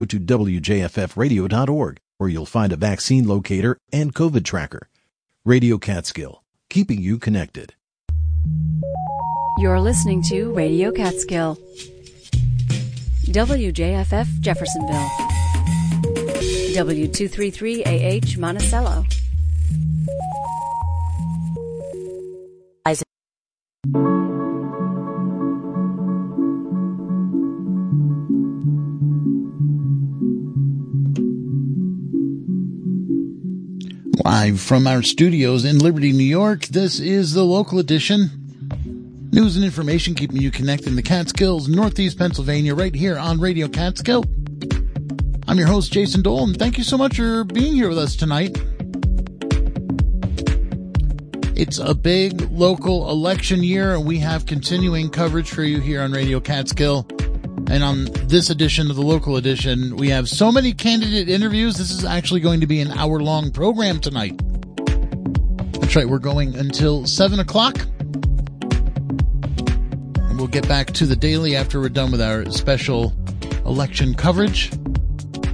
Go 0.00 0.06
to 0.06 0.20
WJFFradio.org 0.20 1.98
where 2.18 2.28
you'll 2.28 2.46
find 2.46 2.72
a 2.72 2.76
vaccine 2.76 3.26
locator 3.26 3.78
and 3.92 4.14
COVID 4.14 4.44
tracker. 4.44 4.88
Radio 5.44 5.78
Catskill, 5.78 6.42
keeping 6.68 7.00
you 7.00 7.18
connected. 7.18 7.74
You're 9.58 9.80
listening 9.80 10.22
to 10.28 10.52
Radio 10.52 10.92
Catskill. 10.92 11.58
WJFF 13.26 14.40
Jeffersonville. 14.40 15.08
W233AH 16.74 18.38
Monticello. 18.38 19.04
Live 34.24 34.60
from 34.60 34.86
our 34.86 35.02
studios 35.02 35.64
in 35.64 35.78
Liberty, 35.78 36.12
New 36.12 36.24
York, 36.24 36.62
this 36.66 36.98
is 36.98 37.34
the 37.34 37.44
local 37.44 37.78
edition. 37.78 38.30
News 39.32 39.54
and 39.54 39.64
information 39.64 40.14
keeping 40.14 40.38
you 40.38 40.50
connected 40.50 40.88
in 40.88 40.96
the 40.96 41.02
Catskills, 41.02 41.68
Northeast 41.68 42.18
Pennsylvania, 42.18 42.74
right 42.74 42.94
here 42.94 43.16
on 43.16 43.38
Radio 43.38 43.68
Catskill. 43.68 44.24
I'm 45.46 45.56
your 45.56 45.68
host, 45.68 45.92
Jason 45.92 46.22
Dole, 46.22 46.44
and 46.44 46.58
thank 46.58 46.78
you 46.78 46.84
so 46.84 46.98
much 46.98 47.16
for 47.16 47.44
being 47.44 47.74
here 47.74 47.88
with 47.88 47.98
us 47.98 48.16
tonight. 48.16 48.58
It's 51.56 51.78
a 51.78 51.94
big 51.94 52.50
local 52.50 53.10
election 53.10 53.62
year, 53.62 53.94
and 53.94 54.04
we 54.04 54.18
have 54.18 54.46
continuing 54.46 55.10
coverage 55.10 55.50
for 55.50 55.62
you 55.62 55.80
here 55.80 56.02
on 56.02 56.10
Radio 56.10 56.40
Catskill. 56.40 57.06
And 57.70 57.84
on 57.84 58.06
this 58.24 58.48
edition 58.48 58.88
of 58.90 58.96
the 58.96 59.02
local 59.02 59.36
edition, 59.36 59.96
we 59.96 60.08
have 60.08 60.26
so 60.26 60.50
many 60.50 60.72
candidate 60.72 61.28
interviews. 61.28 61.76
This 61.76 61.90
is 61.90 62.02
actually 62.02 62.40
going 62.40 62.60
to 62.60 62.66
be 62.66 62.80
an 62.80 62.90
hour 62.92 63.20
long 63.20 63.50
program 63.50 64.00
tonight. 64.00 64.40
That's 65.74 65.94
right, 65.94 66.08
we're 66.08 66.18
going 66.18 66.54
until 66.56 67.06
7 67.06 67.40
o'clock. 67.40 67.78
And 70.16 70.38
we'll 70.38 70.46
get 70.46 70.66
back 70.66 70.92
to 70.94 71.04
the 71.04 71.14
daily 71.14 71.56
after 71.56 71.78
we're 71.78 71.90
done 71.90 72.10
with 72.10 72.22
our 72.22 72.50
special 72.50 73.12
election 73.66 74.14
coverage 74.14 74.72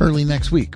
early 0.01 0.25
next 0.25 0.53
week. 0.53 0.73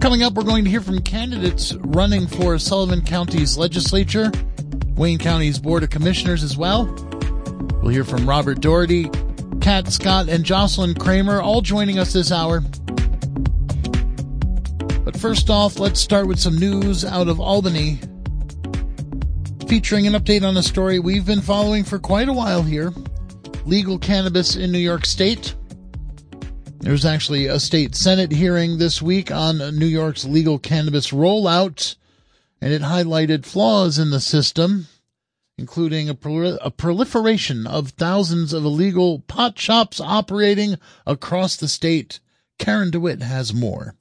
Coming 0.00 0.24
up, 0.24 0.34
we're 0.34 0.42
going 0.42 0.64
to 0.64 0.70
hear 0.70 0.80
from 0.80 1.00
candidates 1.02 1.74
running 1.74 2.26
for 2.26 2.58
Sullivan 2.58 3.02
County's 3.02 3.56
legislature, 3.56 4.32
Wayne 4.96 5.18
County's 5.18 5.60
Board 5.60 5.84
of 5.84 5.90
Commissioners 5.90 6.42
as 6.42 6.56
well. 6.56 6.86
We'll 7.90 8.04
hear 8.04 8.18
from 8.18 8.28
Robert 8.28 8.60
Doherty, 8.60 9.10
Kat 9.60 9.88
Scott, 9.88 10.28
and 10.28 10.44
Jocelyn 10.44 10.94
Cramer, 10.94 11.40
all 11.40 11.60
joining 11.60 11.98
us 11.98 12.12
this 12.12 12.30
hour. 12.30 12.60
But 15.04 15.16
first 15.16 15.50
off, 15.50 15.80
let's 15.80 16.00
start 16.00 16.28
with 16.28 16.38
some 16.38 16.56
news 16.56 17.04
out 17.04 17.26
of 17.26 17.40
Albany, 17.40 17.98
featuring 19.66 20.06
an 20.06 20.12
update 20.12 20.46
on 20.46 20.56
a 20.56 20.62
story 20.62 21.00
we've 21.00 21.26
been 21.26 21.40
following 21.40 21.82
for 21.82 21.98
quite 21.98 22.28
a 22.28 22.32
while 22.32 22.62
here 22.62 22.92
legal 23.66 23.98
cannabis 23.98 24.54
in 24.54 24.70
New 24.70 24.78
York 24.78 25.04
State. 25.04 25.56
There's 26.78 27.04
actually 27.04 27.46
a 27.46 27.58
state 27.58 27.96
Senate 27.96 28.30
hearing 28.30 28.78
this 28.78 29.02
week 29.02 29.32
on 29.32 29.58
New 29.76 29.86
York's 29.86 30.24
legal 30.24 30.60
cannabis 30.60 31.10
rollout, 31.10 31.96
and 32.60 32.72
it 32.72 32.82
highlighted 32.82 33.44
flaws 33.44 33.98
in 33.98 34.10
the 34.10 34.20
system 34.20 34.86
including 35.60 36.08
a, 36.08 36.14
prol- 36.14 36.58
a, 36.62 36.70
proliferation 36.70 37.66
of 37.66 37.90
thousands 37.90 38.54
of 38.54 38.64
illegal 38.64 39.20
pot 39.20 39.58
shops 39.58 40.00
operating 40.00 40.76
across 41.06 41.54
the 41.54 41.68
state. 41.68 42.18
Karen 42.58 42.90
DeWitt 42.90 43.20
has 43.22 43.52
more. 43.52 43.94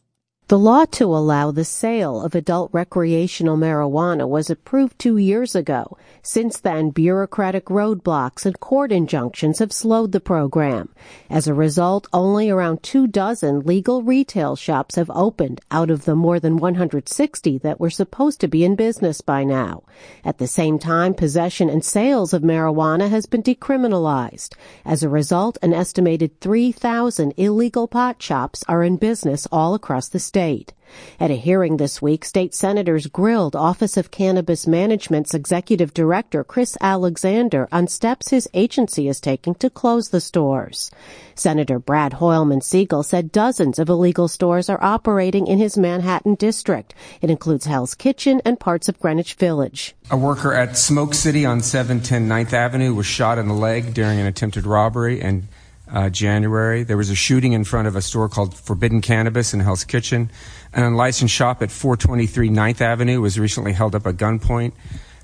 The 0.49 0.57
law 0.57 0.85
to 0.93 1.05
allow 1.15 1.51
the 1.51 1.63
sale 1.63 2.23
of 2.23 2.33
adult 2.33 2.71
recreational 2.73 3.55
marijuana 3.55 4.27
was 4.27 4.49
approved 4.49 4.97
two 4.97 5.15
years 5.15 5.53
ago. 5.53 5.95
Since 6.23 6.61
then, 6.61 6.89
bureaucratic 6.89 7.65
roadblocks 7.65 8.47
and 8.47 8.59
court 8.59 8.91
injunctions 8.91 9.59
have 9.59 9.71
slowed 9.71 10.11
the 10.11 10.19
program. 10.19 10.89
As 11.29 11.47
a 11.47 11.53
result, 11.53 12.07
only 12.11 12.49
around 12.49 12.81
two 12.81 13.05
dozen 13.05 13.59
legal 13.59 14.01
retail 14.01 14.55
shops 14.55 14.95
have 14.95 15.11
opened 15.13 15.61
out 15.69 15.91
of 15.91 16.05
the 16.05 16.15
more 16.15 16.39
than 16.39 16.57
160 16.57 17.59
that 17.59 17.79
were 17.79 17.91
supposed 17.91 18.41
to 18.41 18.47
be 18.47 18.63
in 18.63 18.75
business 18.75 19.21
by 19.21 19.43
now. 19.43 19.83
At 20.25 20.39
the 20.39 20.47
same 20.47 20.79
time, 20.79 21.13
possession 21.13 21.69
and 21.69 21.85
sales 21.85 22.33
of 22.33 22.41
marijuana 22.41 23.07
has 23.11 23.27
been 23.27 23.43
decriminalized. 23.43 24.55
As 24.83 25.03
a 25.03 25.09
result, 25.09 25.59
an 25.61 25.75
estimated 25.75 26.41
3,000 26.41 27.35
illegal 27.37 27.87
pot 27.87 28.19
shops 28.19 28.63
are 28.67 28.83
in 28.83 28.97
business 28.97 29.47
all 29.51 29.75
across 29.75 30.07
the 30.07 30.17
state 30.17 30.38
state. 30.39 30.71
At 31.19 31.31
a 31.31 31.35
hearing 31.35 31.75
this 31.75 32.01
week, 32.01 32.23
state 32.23 32.55
senators 32.55 33.07
grilled 33.07 33.57
Office 33.57 33.97
of 33.97 34.09
Cannabis 34.09 34.65
Management's 34.65 35.33
executive 35.33 35.93
director, 35.93 36.45
Chris 36.45 36.77
Alexander, 36.79 37.67
on 37.73 37.87
steps 37.87 38.29
his 38.29 38.47
agency 38.53 39.09
is 39.09 39.19
taking 39.19 39.53
to 39.55 39.69
close 39.69 40.09
the 40.09 40.21
stores. 40.21 40.91
Senator 41.35 41.77
Brad 41.77 42.13
Hoylman 42.13 42.61
Sigal 42.61 43.03
said 43.03 43.33
dozens 43.33 43.79
of 43.79 43.89
illegal 43.89 44.29
stores 44.29 44.69
are 44.69 44.81
operating 44.81 45.45
in 45.45 45.59
his 45.59 45.77
Manhattan 45.77 46.35
district. 46.35 46.95
It 47.21 47.29
includes 47.29 47.65
Hell's 47.65 47.93
Kitchen 47.93 48.41
and 48.45 48.61
parts 48.61 48.87
of 48.87 48.99
Greenwich 48.99 49.33
Village. 49.33 49.93
A 50.09 50.15
worker 50.15 50.53
at 50.53 50.77
Smoke 50.77 51.15
City 51.15 51.45
on 51.45 51.61
710 51.61 52.29
9th 52.29 52.53
Avenue 52.53 52.93
was 52.93 53.05
shot 53.05 53.37
in 53.37 53.49
the 53.49 53.53
leg 53.53 53.93
during 53.93 54.19
an 54.19 54.25
attempted 54.25 54.65
robbery 54.65 55.21
and 55.21 55.49
uh, 55.91 56.09
January. 56.09 56.83
There 56.83 56.97
was 56.97 57.09
a 57.09 57.15
shooting 57.15 57.53
in 57.53 57.63
front 57.63 57.87
of 57.87 57.95
a 57.95 58.01
store 58.01 58.29
called 58.29 58.53
Forbidden 58.55 59.01
Cannabis 59.01 59.53
in 59.53 59.59
Hell's 59.59 59.83
Kitchen. 59.83 60.31
An 60.73 60.83
unlicensed 60.83 61.33
shop 61.33 61.61
at 61.61 61.71
423 61.71 62.49
9th 62.49 62.81
Avenue 62.81 63.21
was 63.21 63.39
recently 63.39 63.73
held 63.73 63.95
up 63.95 64.05
at 64.05 64.17
gunpoint. 64.17 64.73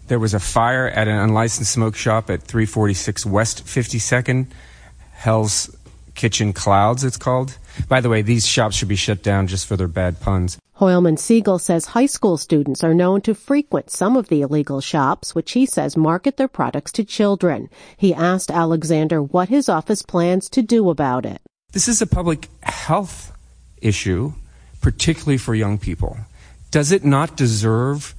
There 0.08 0.20
was 0.20 0.34
a 0.34 0.40
fire 0.40 0.88
at 0.88 1.08
an 1.08 1.18
unlicensed 1.18 1.72
smoke 1.72 1.96
shop 1.96 2.30
at 2.30 2.44
346 2.44 3.26
West 3.26 3.66
52nd. 3.66 4.48
Hell's 5.14 5.76
Kitchen 6.14 6.54
Clouds, 6.54 7.04
it's 7.04 7.18
called. 7.18 7.58
By 7.88 8.02
the 8.02 8.10
way, 8.10 8.22
these 8.22 8.48
shops 8.48 8.76
should 8.76 8.88
be 8.88 8.96
shut 8.96 9.22
down 9.22 9.48
just 9.48 9.68
for 9.68 9.76
their 9.76 9.88
bad 9.88 10.20
puns. 10.22 10.58
Hoylman 10.80 11.18
Sigal 11.18 11.60
says 11.60 11.86
high 11.86 12.06
school 12.06 12.36
students 12.36 12.84
are 12.84 12.94
known 12.94 13.22
to 13.22 13.34
frequent 13.34 13.90
some 13.90 14.18
of 14.18 14.28
the 14.28 14.42
illegal 14.42 14.82
shops, 14.82 15.34
which 15.34 15.54
he 15.54 15.66
says 15.66 15.96
market 15.96 16.36
their 16.36 16.50
products 16.50 16.92
to 16.94 17.06
children. 17.06 17.70
He 17.96 18.14
asked 18.14 18.52
Alexander 18.52 19.24
what 19.24 19.48
his 19.48 19.70
office 19.70 20.02
plans 20.02 20.50
to 20.50 20.62
do 20.62 20.90
about 20.90 21.26
it. 21.26 21.40
This 21.72 21.88
is 21.88 22.02
a 22.02 22.08
public 22.08 22.50
health 22.62 23.32
issue, 23.82 24.34
particularly 24.82 25.38
for 25.38 25.56
young 25.56 25.78
people. 25.78 26.18
Does 26.72 26.92
it 26.92 27.06
not 27.06 27.38
deserve 27.38 28.14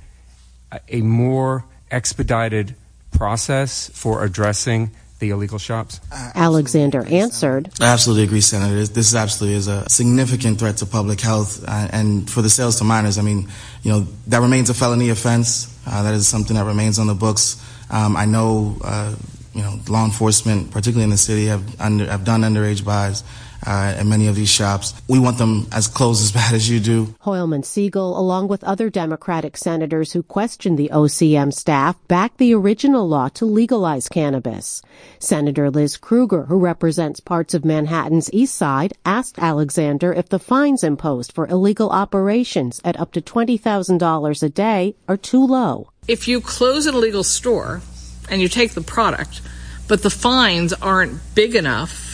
a 0.89 1.03
more 1.03 1.67
expedited 1.91 2.75
process 3.13 3.91
for 3.91 4.25
addressing 4.25 4.93
the 5.19 5.31
illegal 5.31 5.59
shops? 5.59 6.01
Alexander 6.35 7.05
answered. 7.07 7.71
I 7.81 7.87
absolutely 7.87 8.25
agree, 8.25 8.41
Senator. 8.41 8.75
This, 8.75 8.89
this 8.91 9.15
absolutely 9.15 9.57
is 9.57 9.69
a 9.69 9.89
significant 9.89 10.59
threat 10.59 10.77
to 10.79 10.87
public 10.87 11.21
health 11.21 11.65
uh, 11.67 11.89
and 11.93 12.29
for 12.29 12.43
the 12.43 12.51
sales 12.51 12.77
to 12.79 12.85
minors. 12.85 13.19
I 13.19 13.23
mean, 13.23 13.49
you 13.83 13.93
know, 13.93 14.07
that 14.27 14.41
remains 14.41 14.71
a 14.71 14.75
felony 14.75 15.11
offense. 15.11 15.73
Uh, 15.87 16.03
that 16.03 16.15
is 16.15 16.27
something 16.27 16.57
that 16.57 16.65
remains 16.65 16.99
on 16.99 17.07
the 17.07 17.15
books. 17.15 17.63
Um, 17.91 18.17
I 18.17 18.25
know, 18.25 18.77
uh, 18.83 19.15
you 19.55 19.63
know, 19.63 19.79
law 19.89 20.05
enforcement, 20.05 20.71
particularly 20.71 21.05
in 21.05 21.11
the 21.11 21.17
city, 21.17 21.47
have, 21.47 21.81
under, 21.81 22.07
have 22.07 22.25
done 22.25 22.43
underage 22.43 22.85
buys 22.85 23.23
uh, 23.65 23.97
in 23.99 24.09
many 24.09 24.27
of 24.27 24.35
these 24.35 24.49
shops. 24.49 24.95
We 25.09 25.19
want 25.19 25.39
them 25.39 25.67
as 25.73 25.87
close 25.87 26.23
as 26.23 26.33
bad 26.41 26.55
as 26.55 26.69
you 26.69 26.81
do. 26.81 27.15
Hoylman 27.23 27.63
Sigal, 27.63 28.17
along 28.17 28.49
with 28.49 28.65
other 28.65 28.91
Democratic 28.91 29.57
senators 29.57 30.13
who 30.13 30.23
questioned 30.23 30.79
the 30.79 30.91
OCM 30.93 31.53
staff, 31.53 31.97
backed 32.09 32.39
the 32.39 32.55
original 32.55 33.09
law 33.09 33.29
to 33.31 33.45
legalize 33.45 34.09
cannabis. 34.09 34.83
Senator 35.19 35.71
Liz 35.71 35.97
Krueger, 35.97 36.45
who 36.45 36.59
represents 36.59 37.21
parts 37.21 37.55
of 37.55 37.65
Manhattan's 37.65 38.31
East 38.33 38.55
Side, 38.55 38.93
asked 39.05 39.39
Alexander 39.39 40.13
if 40.13 40.29
the 40.29 40.39
fines 40.39 40.85
imposed 40.85 41.33
for 41.33 41.47
illegal 41.47 41.91
operations 41.91 42.81
at 42.85 42.99
up 42.99 43.13
to 43.13 43.21
$20,000 43.21 44.43
a 44.43 44.49
day 44.49 44.95
are 45.09 45.17
too 45.17 45.45
low. 45.45 45.91
If 46.09 46.29
you 46.29 46.41
close 46.41 46.87
an 46.87 46.95
illegal 46.95 47.25
store 47.25 47.83
and 48.31 48.41
you 48.41 48.49
take 48.49 48.73
the 48.73 48.81
product, 48.81 49.41
but 49.89 50.03
the 50.03 50.11
fines 50.11 50.73
aren't 50.73 51.21
big 51.35 51.55
enough 51.55 52.06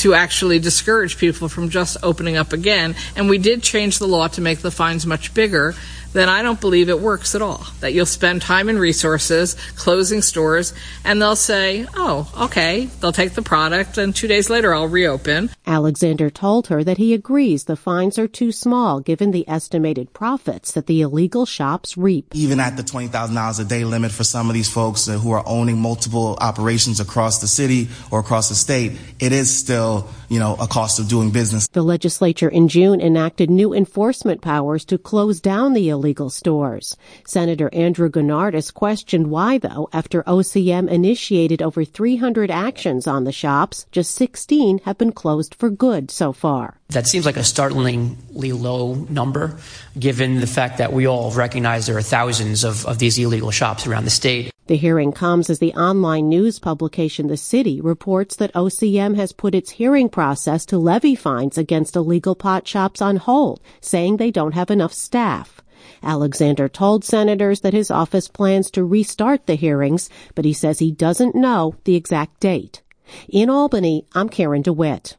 to 0.00 0.14
actually 0.14 0.58
discourage 0.58 1.18
people 1.18 1.48
from 1.48 1.68
just 1.68 1.96
opening 2.02 2.36
up 2.36 2.52
again. 2.52 2.94
And 3.16 3.28
we 3.28 3.38
did 3.38 3.62
change 3.62 3.98
the 3.98 4.08
law 4.08 4.28
to 4.28 4.40
make 4.40 4.60
the 4.60 4.70
fines 4.70 5.06
much 5.06 5.34
bigger. 5.34 5.74
Then 6.12 6.28
I 6.28 6.42
don't 6.42 6.60
believe 6.60 6.88
it 6.88 7.00
works 7.00 7.34
at 7.34 7.42
all. 7.42 7.64
That 7.80 7.92
you'll 7.92 8.06
spend 8.06 8.42
time 8.42 8.68
and 8.68 8.78
resources 8.78 9.54
closing 9.76 10.22
stores 10.22 10.74
and 11.04 11.20
they'll 11.20 11.36
say, 11.36 11.86
oh, 11.94 12.30
okay, 12.46 12.86
they'll 13.00 13.12
take 13.12 13.34
the 13.34 13.42
product 13.42 13.98
and 13.98 14.14
two 14.14 14.26
days 14.26 14.50
later 14.50 14.74
I'll 14.74 14.88
reopen. 14.88 15.50
Alexander 15.66 16.30
told 16.30 16.66
her 16.66 16.82
that 16.82 16.98
he 16.98 17.14
agrees 17.14 17.64
the 17.64 17.76
fines 17.76 18.18
are 18.18 18.28
too 18.28 18.52
small 18.52 19.00
given 19.00 19.30
the 19.30 19.48
estimated 19.48 20.12
profits 20.12 20.72
that 20.72 20.86
the 20.86 21.00
illegal 21.00 21.46
shops 21.46 21.96
reap. 21.96 22.34
Even 22.34 22.58
at 22.60 22.76
the 22.76 22.82
$20,000 22.82 23.60
a 23.60 23.64
day 23.64 23.84
limit 23.84 24.10
for 24.10 24.24
some 24.24 24.48
of 24.48 24.54
these 24.54 24.70
folks 24.70 25.06
who 25.06 25.30
are 25.30 25.46
owning 25.46 25.78
multiple 25.78 26.36
operations 26.40 27.00
across 27.00 27.40
the 27.40 27.46
city 27.48 27.88
or 28.10 28.20
across 28.20 28.48
the 28.48 28.54
state, 28.54 28.92
it 29.20 29.32
is 29.32 29.56
still, 29.56 30.08
you 30.28 30.38
know, 30.38 30.56
a 30.60 30.66
cost 30.66 30.98
of 30.98 31.08
doing 31.08 31.30
business. 31.30 31.68
The 31.68 31.82
legislature 31.82 32.48
in 32.48 32.68
June 32.68 33.00
enacted 33.00 33.50
new 33.50 33.72
enforcement 33.72 34.42
powers 34.42 34.84
to 34.86 34.98
close 34.98 35.40
down 35.40 35.72
the 35.72 35.88
illegal 35.88 35.99
stores. 36.30 36.96
Senator 37.26 37.70
Andrew 37.72 38.10
Gounardes 38.10 38.72
questioned 38.72 39.30
why, 39.30 39.58
though, 39.58 39.88
after 39.92 40.22
OCM 40.24 40.88
initiated 40.88 41.62
over 41.62 41.84
300 41.84 42.50
actions 42.50 43.06
on 43.06 43.24
the 43.24 43.32
shops, 43.32 43.86
just 43.92 44.14
16 44.14 44.80
have 44.84 44.98
been 44.98 45.12
closed 45.12 45.54
for 45.54 45.70
good 45.70 46.10
so 46.10 46.32
far. 46.32 46.78
That 46.88 47.06
seems 47.06 47.24
like 47.24 47.36
a 47.36 47.44
startlingly 47.44 48.52
low 48.52 48.94
number, 49.08 49.58
given 49.98 50.40
the 50.40 50.46
fact 50.46 50.78
that 50.78 50.92
we 50.92 51.06
all 51.06 51.30
recognize 51.30 51.86
there 51.86 51.96
are 51.96 52.02
thousands 52.02 52.64
of, 52.64 52.84
of 52.86 52.98
these 52.98 53.18
illegal 53.18 53.50
shops 53.50 53.86
around 53.86 54.04
the 54.04 54.10
state. 54.10 54.50
The 54.70 54.76
hearing 54.76 55.10
comes 55.10 55.50
as 55.50 55.58
the 55.58 55.74
online 55.74 56.28
news 56.28 56.60
publication 56.60 57.26
The 57.26 57.36
City 57.36 57.80
reports 57.80 58.36
that 58.36 58.54
OCM 58.54 59.16
has 59.16 59.32
put 59.32 59.52
its 59.52 59.70
hearing 59.70 60.08
process 60.08 60.64
to 60.66 60.78
levy 60.78 61.16
fines 61.16 61.58
against 61.58 61.96
illegal 61.96 62.36
pot 62.36 62.68
shops 62.68 63.02
on 63.02 63.16
hold, 63.16 63.60
saying 63.80 64.16
they 64.16 64.30
don't 64.30 64.54
have 64.54 64.70
enough 64.70 64.92
staff. 64.92 65.59
Alexander 66.02 66.68
told 66.68 67.04
senators 67.04 67.60
that 67.60 67.72
his 67.72 67.90
office 67.90 68.28
plans 68.28 68.70
to 68.72 68.84
restart 68.84 69.46
the 69.46 69.54
hearings, 69.54 70.08
but 70.34 70.44
he 70.44 70.52
says 70.52 70.78
he 70.78 70.90
doesn't 70.92 71.34
know 71.34 71.74
the 71.84 71.96
exact 71.96 72.40
date. 72.40 72.82
In 73.28 73.50
Albany, 73.50 74.06
I'm 74.14 74.28
Karen 74.28 74.62
DeWitt. 74.62 75.16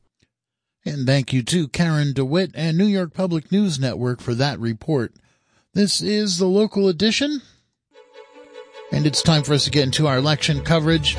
And 0.86 1.06
thank 1.06 1.32
you 1.32 1.44
to 1.44 1.68
Karen 1.68 2.14
DeWitt 2.14 2.52
and 2.56 2.78
New 2.78 2.86
York 2.86 3.14
Public 3.14 3.52
News 3.52 3.80
Network 3.80 4.20
for 4.20 4.34
that 4.36 4.60
report. 4.60 5.14
This 5.74 6.02
is 6.02 6.38
the 6.38 6.48
local 6.48 6.88
edition, 6.88 7.42
and 8.92 9.06
it's 9.06 9.22
time 9.22 9.44
for 9.44 9.54
us 9.54 9.66
to 9.66 9.72
get 9.72 9.84
into 9.84 10.08
our 10.08 10.18
election 10.18 10.64
coverage. 10.64 11.18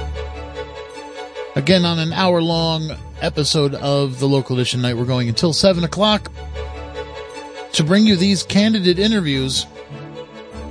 Again, 1.55 1.85
on 1.85 1.99
an 1.99 2.13
hour 2.13 2.43
long 2.43 2.91
episode 3.21 3.75
of 3.75 4.19
the 4.19 4.27
local 4.27 4.57
edition 4.57 4.83
night, 4.83 4.97
we're 4.97 5.05
going 5.05 5.29
until 5.29 5.53
7 5.53 5.85
o'clock 5.85 6.33
to 7.73 7.85
bring 7.85 8.07
you 8.07 8.17
these 8.17 8.43
candidate 8.43 8.99
interviews. 8.99 9.67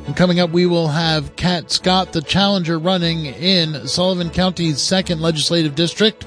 And 0.05 0.15
coming 0.15 0.39
up, 0.39 0.49
we 0.49 0.65
will 0.65 0.87
have 0.87 1.35
Kat 1.35 1.71
Scott, 1.71 2.13
the 2.13 2.21
challenger 2.21 2.79
running 2.79 3.25
in 3.25 3.87
Sullivan 3.87 4.29
County's 4.29 4.81
second 4.81 5.21
legislative 5.21 5.75
district. 5.75 6.25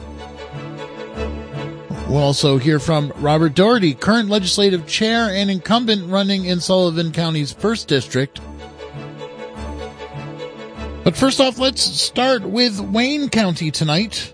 We'll 2.08 2.22
also 2.22 2.58
hear 2.58 2.78
from 2.78 3.12
Robert 3.16 3.54
Doherty, 3.54 3.94
current 3.94 4.28
legislative 4.28 4.86
chair 4.86 5.30
and 5.30 5.50
incumbent 5.50 6.08
running 6.08 6.44
in 6.44 6.60
Sullivan 6.60 7.12
County's 7.12 7.52
first 7.52 7.88
district. 7.88 8.40
But 11.02 11.16
first 11.16 11.40
off, 11.40 11.58
let's 11.58 11.82
start 11.82 12.42
with 12.42 12.80
Wayne 12.80 13.28
County 13.28 13.70
tonight. 13.70 14.32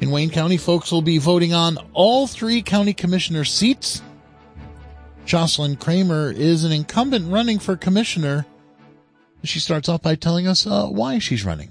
In 0.00 0.10
Wayne 0.10 0.30
County, 0.30 0.56
folks 0.56 0.90
will 0.90 1.02
be 1.02 1.18
voting 1.18 1.52
on 1.52 1.78
all 1.92 2.26
three 2.26 2.62
county 2.62 2.92
commissioner 2.92 3.44
seats. 3.44 4.02
Jocelyn 5.24 5.76
Cramer 5.76 6.30
is 6.30 6.64
an 6.64 6.72
incumbent 6.72 7.30
running 7.30 7.58
for 7.58 7.76
commissioner. 7.76 8.46
She 9.44 9.60
starts 9.60 9.88
off 9.88 10.02
by 10.02 10.14
telling 10.14 10.46
us 10.46 10.66
uh, 10.66 10.86
why 10.86 11.18
she's 11.18 11.44
running. 11.44 11.70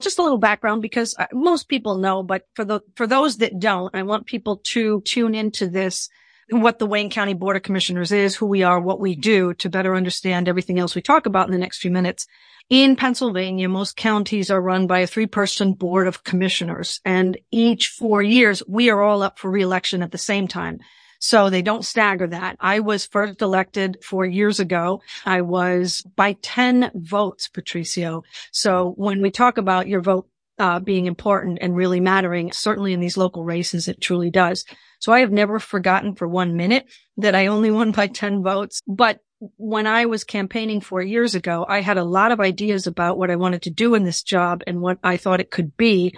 Just 0.00 0.18
a 0.18 0.22
little 0.22 0.38
background 0.38 0.82
because 0.82 1.14
uh, 1.18 1.26
most 1.32 1.68
people 1.68 1.98
know, 1.98 2.22
but 2.22 2.46
for 2.54 2.64
the 2.64 2.80
for 2.96 3.06
those 3.06 3.38
that 3.38 3.58
don't, 3.58 3.94
I 3.94 4.02
want 4.02 4.26
people 4.26 4.56
to 4.68 5.02
tune 5.02 5.34
into 5.34 5.68
this 5.68 6.08
what 6.50 6.78
the 6.78 6.86
Wayne 6.86 7.10
County 7.10 7.34
Board 7.34 7.56
of 7.56 7.62
Commissioners 7.62 8.10
is, 8.10 8.34
who 8.34 8.46
we 8.46 8.62
are, 8.62 8.80
what 8.80 8.98
we 8.98 9.14
do 9.14 9.54
to 9.54 9.70
better 9.70 9.94
understand 9.94 10.48
everything 10.48 10.78
else 10.78 10.94
we 10.94 11.02
talk 11.02 11.26
about 11.26 11.46
in 11.46 11.52
the 11.52 11.58
next 11.58 11.78
few 11.78 11.90
minutes. 11.90 12.26
In 12.68 12.96
Pennsylvania, 12.96 13.68
most 13.68 13.96
counties 13.96 14.50
are 14.50 14.60
run 14.60 14.86
by 14.86 15.00
a 15.00 15.06
three 15.06 15.26
person 15.26 15.74
board 15.74 16.06
of 16.06 16.24
commissioners 16.24 17.00
and 17.04 17.38
each 17.50 17.88
four 17.88 18.22
years 18.22 18.62
we 18.68 18.90
are 18.90 19.02
all 19.02 19.22
up 19.22 19.38
for 19.38 19.50
reelection 19.50 20.02
at 20.02 20.12
the 20.12 20.18
same 20.18 20.48
time. 20.48 20.80
So 21.20 21.50
they 21.50 21.62
don't 21.62 21.84
stagger 21.84 22.26
that. 22.28 22.56
I 22.60 22.80
was 22.80 23.06
first 23.06 23.42
elected 23.42 24.02
four 24.02 24.24
years 24.24 24.58
ago. 24.58 25.02
I 25.24 25.42
was 25.42 26.02
by 26.16 26.32
10 26.40 26.90
votes, 26.94 27.46
Patricio. 27.46 28.24
So 28.52 28.94
when 28.96 29.20
we 29.20 29.30
talk 29.30 29.58
about 29.58 29.86
your 29.86 30.00
vote 30.00 30.28
uh, 30.58 30.80
being 30.80 31.06
important 31.06 31.58
and 31.60 31.76
really 31.76 32.00
mattering, 32.00 32.52
certainly 32.52 32.94
in 32.94 33.00
these 33.00 33.18
local 33.18 33.44
races, 33.44 33.86
it 33.86 34.00
truly 34.00 34.30
does. 34.30 34.64
So 34.98 35.12
I 35.12 35.20
have 35.20 35.30
never 35.30 35.58
forgotten 35.58 36.14
for 36.14 36.26
one 36.26 36.56
minute 36.56 36.86
that 37.18 37.34
I 37.34 37.46
only 37.46 37.70
won 37.70 37.92
by 37.92 38.06
10 38.06 38.42
votes. 38.42 38.80
But 38.86 39.20
when 39.56 39.86
I 39.86 40.06
was 40.06 40.24
campaigning 40.24 40.80
four 40.80 41.02
years 41.02 41.34
ago, 41.34 41.64
I 41.68 41.80
had 41.80 41.98
a 41.98 42.04
lot 42.04 42.32
of 42.32 42.40
ideas 42.40 42.86
about 42.86 43.18
what 43.18 43.30
I 43.30 43.36
wanted 43.36 43.62
to 43.62 43.70
do 43.70 43.94
in 43.94 44.04
this 44.04 44.22
job 44.22 44.62
and 44.66 44.80
what 44.80 44.98
I 45.02 45.16
thought 45.16 45.40
it 45.40 45.50
could 45.50 45.76
be. 45.76 46.16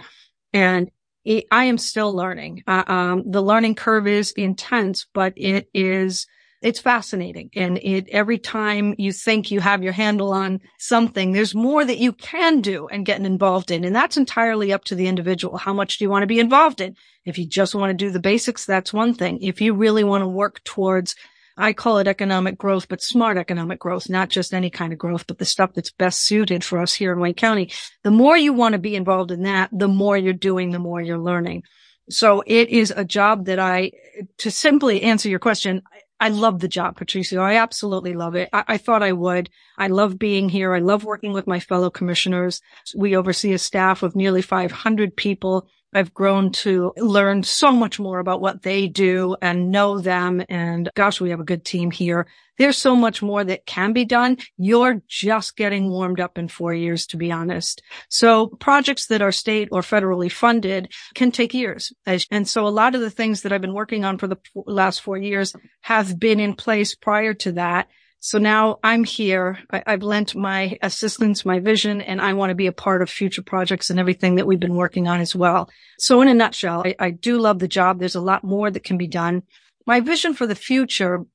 And 0.51 0.89
it, 1.25 1.45
I 1.51 1.65
am 1.65 1.77
still 1.77 2.13
learning. 2.13 2.63
Uh, 2.67 2.83
um, 2.87 3.23
the 3.25 3.41
learning 3.41 3.75
curve 3.75 4.07
is 4.07 4.31
intense, 4.33 5.05
but 5.13 5.33
it 5.35 5.69
is, 5.73 6.27
it's 6.61 6.79
fascinating. 6.79 7.49
And 7.55 7.77
it, 7.77 8.09
every 8.09 8.37
time 8.37 8.95
you 8.97 9.11
think 9.11 9.51
you 9.51 9.59
have 9.59 9.83
your 9.83 9.93
handle 9.93 10.31
on 10.31 10.61
something, 10.79 11.31
there's 11.31 11.55
more 11.55 11.83
that 11.83 11.97
you 11.97 12.13
can 12.13 12.61
do 12.61 12.87
and 12.87 13.05
getting 13.05 13.25
involved 13.25 13.71
in. 13.71 13.83
And 13.83 13.95
that's 13.95 14.17
entirely 14.17 14.73
up 14.73 14.83
to 14.85 14.95
the 14.95 15.07
individual. 15.07 15.57
How 15.57 15.73
much 15.73 15.97
do 15.97 16.05
you 16.05 16.09
want 16.09 16.23
to 16.23 16.27
be 16.27 16.39
involved 16.39 16.81
in? 16.81 16.95
If 17.25 17.37
you 17.37 17.47
just 17.47 17.75
want 17.75 17.89
to 17.89 18.05
do 18.05 18.11
the 18.11 18.19
basics, 18.19 18.65
that's 18.65 18.93
one 18.93 19.13
thing. 19.13 19.41
If 19.41 19.61
you 19.61 19.73
really 19.73 20.03
want 20.03 20.23
to 20.23 20.27
work 20.27 20.63
towards 20.63 21.15
I 21.57 21.73
call 21.73 21.99
it 21.99 22.07
economic 22.07 22.57
growth, 22.57 22.87
but 22.87 23.01
smart 23.01 23.37
economic 23.37 23.79
growth, 23.79 24.09
not 24.09 24.29
just 24.29 24.53
any 24.53 24.69
kind 24.69 24.91
of 24.91 24.99
growth, 24.99 25.27
but 25.27 25.37
the 25.37 25.45
stuff 25.45 25.73
that's 25.73 25.91
best 25.91 26.21
suited 26.23 26.63
for 26.63 26.79
us 26.79 26.93
here 26.93 27.13
in 27.13 27.19
Wayne 27.19 27.35
County. 27.35 27.71
The 28.03 28.11
more 28.11 28.35
you 28.37 28.53
want 28.53 28.73
to 28.73 28.79
be 28.79 28.95
involved 28.95 29.31
in 29.31 29.43
that, 29.43 29.69
the 29.71 29.87
more 29.87 30.17
you're 30.17 30.33
doing, 30.33 30.71
the 30.71 30.79
more 30.79 31.01
you're 31.01 31.19
learning. 31.19 31.63
So 32.09 32.43
it 32.45 32.69
is 32.69 32.91
a 32.95 33.05
job 33.05 33.45
that 33.45 33.59
I, 33.59 33.91
to 34.39 34.51
simply 34.51 35.03
answer 35.03 35.29
your 35.29 35.39
question, 35.39 35.83
I 36.19 36.29
love 36.29 36.59
the 36.59 36.67
job, 36.67 36.95
Patricio. 36.95 37.41
I 37.41 37.55
absolutely 37.55 38.13
love 38.13 38.35
it. 38.35 38.49
I, 38.53 38.63
I, 38.67 38.77
thought 38.77 39.03
I 39.03 39.11
would. 39.11 39.49
I 39.77 39.87
love 39.87 40.17
being 40.17 40.47
here. 40.49 40.73
I 40.73 40.79
love 40.79 41.03
working 41.03 41.33
with 41.33 41.47
my 41.47 41.59
fellow 41.59 41.89
commissioners. 41.89 42.61
We 42.95 43.15
oversee 43.15 43.51
a 43.53 43.57
staff 43.57 44.03
of 44.03 44.15
nearly 44.15 44.41
500 44.41 45.15
people. 45.15 45.67
I've 45.95 46.13
grown 46.13 46.51
to 46.51 46.93
learn 46.97 47.43
so 47.43 47.71
much 47.71 47.99
more 47.99 48.19
about 48.19 48.41
what 48.41 48.61
they 48.63 48.87
do 48.87 49.35
and 49.41 49.71
know 49.71 49.99
them. 49.99 50.43
And 50.49 50.89
gosh, 50.95 51.21
we 51.21 51.29
have 51.29 51.39
a 51.39 51.45
good 51.45 51.65
team 51.65 51.91
here. 51.91 52.27
There's 52.59 52.77
so 52.77 52.95
much 52.95 53.23
more 53.23 53.43
that 53.43 53.65
can 53.65 53.93
be 53.93 54.05
done. 54.05 54.37
You're 54.57 55.01
just 55.07 55.55
getting 55.55 55.89
warmed 55.89 56.19
up 56.19 56.37
in 56.37 56.47
four 56.47 56.71
years, 56.71 57.07
to 57.07 57.17
be 57.17 57.31
honest. 57.31 57.81
So 58.09 58.47
projects 58.47 59.07
that 59.07 59.23
are 59.23 59.31
state 59.31 59.69
or 59.71 59.81
federally 59.81 60.31
funded 60.31 60.91
can 61.15 61.31
take 61.31 61.55
years. 61.55 61.91
And 62.29 62.47
so 62.47 62.67
a 62.67 62.69
lot 62.69 62.93
of 62.93 63.01
the 63.01 63.09
things 63.09 63.41
that 63.41 63.51
I've 63.51 63.61
been 63.61 63.73
working 63.73 64.05
on 64.05 64.19
for 64.19 64.27
the 64.27 64.37
last 64.53 65.01
four 65.01 65.17
years 65.17 65.53
have 65.81 66.19
been 66.19 66.39
in 66.39 66.53
place 66.53 66.93
prior 66.93 67.33
to 67.33 67.53
that. 67.53 67.87
So 68.25 68.37
now 68.37 68.79
I'm 68.81 69.03
here. 69.03 69.59
I, 69.69 69.83
have 69.85 70.01
lent 70.01 70.33
my 70.33 70.77
assistance, 70.81 71.43
my 71.43 71.59
vision, 71.59 71.99
and 71.99 72.21
I 72.21 72.31
want 72.31 72.51
to 72.51 72.55
be 72.55 72.67
a 72.67 72.71
part 72.71 73.01
of 73.01 73.09
future 73.09 73.41
projects 73.41 73.89
and 73.89 73.99
everything 73.99 74.35
that 74.35 74.47
we've 74.47 74.61
been 74.61 74.77
working 74.77 75.09
on 75.09 75.19
as 75.19 75.35
well. 75.35 75.69
So 75.99 76.21
in 76.21 76.29
a 76.29 76.33
nutshell, 76.33 76.83
I, 76.85 76.95
I 76.99 77.11
do 77.11 77.37
love 77.37 77.59
the 77.59 77.67
job. 77.67 77.99
There's 77.99 78.15
a 78.15 78.21
lot 78.21 78.45
more 78.45 78.71
that 78.71 78.85
can 78.85 78.97
be 78.97 79.07
done. 79.07 79.43
My 79.85 79.99
vision 79.99 80.33
for 80.33 80.47
the 80.47 80.55
future, 80.55 81.25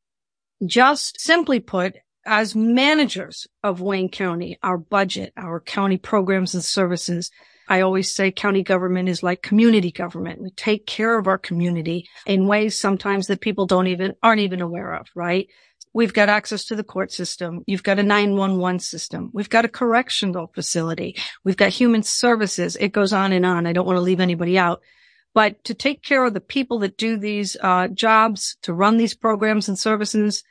just 0.65 1.21
simply 1.21 1.61
put, 1.61 1.97
as 2.25 2.57
managers 2.57 3.47
of 3.63 3.83
Wayne 3.83 4.09
County, 4.09 4.59
our 4.63 4.79
budget, 4.79 5.35
our 5.37 5.61
county 5.61 5.99
programs 5.99 6.55
and 6.55 6.65
services, 6.65 7.31
I 7.69 7.83
always 7.83 8.15
say 8.15 8.31
county 8.31 8.63
government 8.63 9.11
is 9.11 9.23
like 9.23 9.43
community 9.43 9.93
government. 9.93 10.41
We 10.41 10.53
take 10.53 10.87
care 10.87 11.19
of 11.19 11.27
our 11.27 11.37
community 11.37 12.09
in 12.25 12.47
ways 12.47 12.81
sometimes 12.81 13.27
that 13.27 13.43
people 13.43 13.67
don't 13.67 13.89
even, 13.89 14.15
aren't 14.23 14.41
even 14.41 14.63
aware 14.63 14.95
of, 14.95 15.07
right? 15.15 15.49
We've 15.93 16.13
got 16.13 16.29
access 16.29 16.65
to 16.67 16.77
the 16.77 16.85
court 16.85 17.13
system. 17.13 17.65
You've 17.67 17.83
got 17.83 17.99
a 17.99 18.03
911 18.03 18.81
system. 18.81 19.31
We've 19.33 19.49
got 19.49 19.65
a 19.65 19.69
correctional 19.69 20.49
facility. 20.55 21.17
We've 21.45 21.57
got 21.57 21.71
human 21.71 22.03
services. 22.03 22.77
It 22.77 22.93
goes 22.93 23.13
on 23.13 23.33
and 23.33 23.47
on. 23.47 23.67
I 23.67 23.73
don't 23.73 23.87
want 23.87 23.97
to 23.97 24.03
leave 24.03 24.21
anybody 24.21 24.59
out. 24.59 24.83
But 25.35 25.63
to 25.65 25.75
take 25.75 26.03
care 26.03 26.25
of 26.25 26.35
the 26.35 26.41
people 26.41 26.81
that 26.81 26.97
do 26.97 27.17
these 27.17 27.57
uh, 27.61 27.89
jobs, 27.89 28.57
to 28.63 28.73
run 28.73 28.97
these 28.97 29.15
programs 29.15 29.69
and 29.69 29.79
services, 29.79 30.43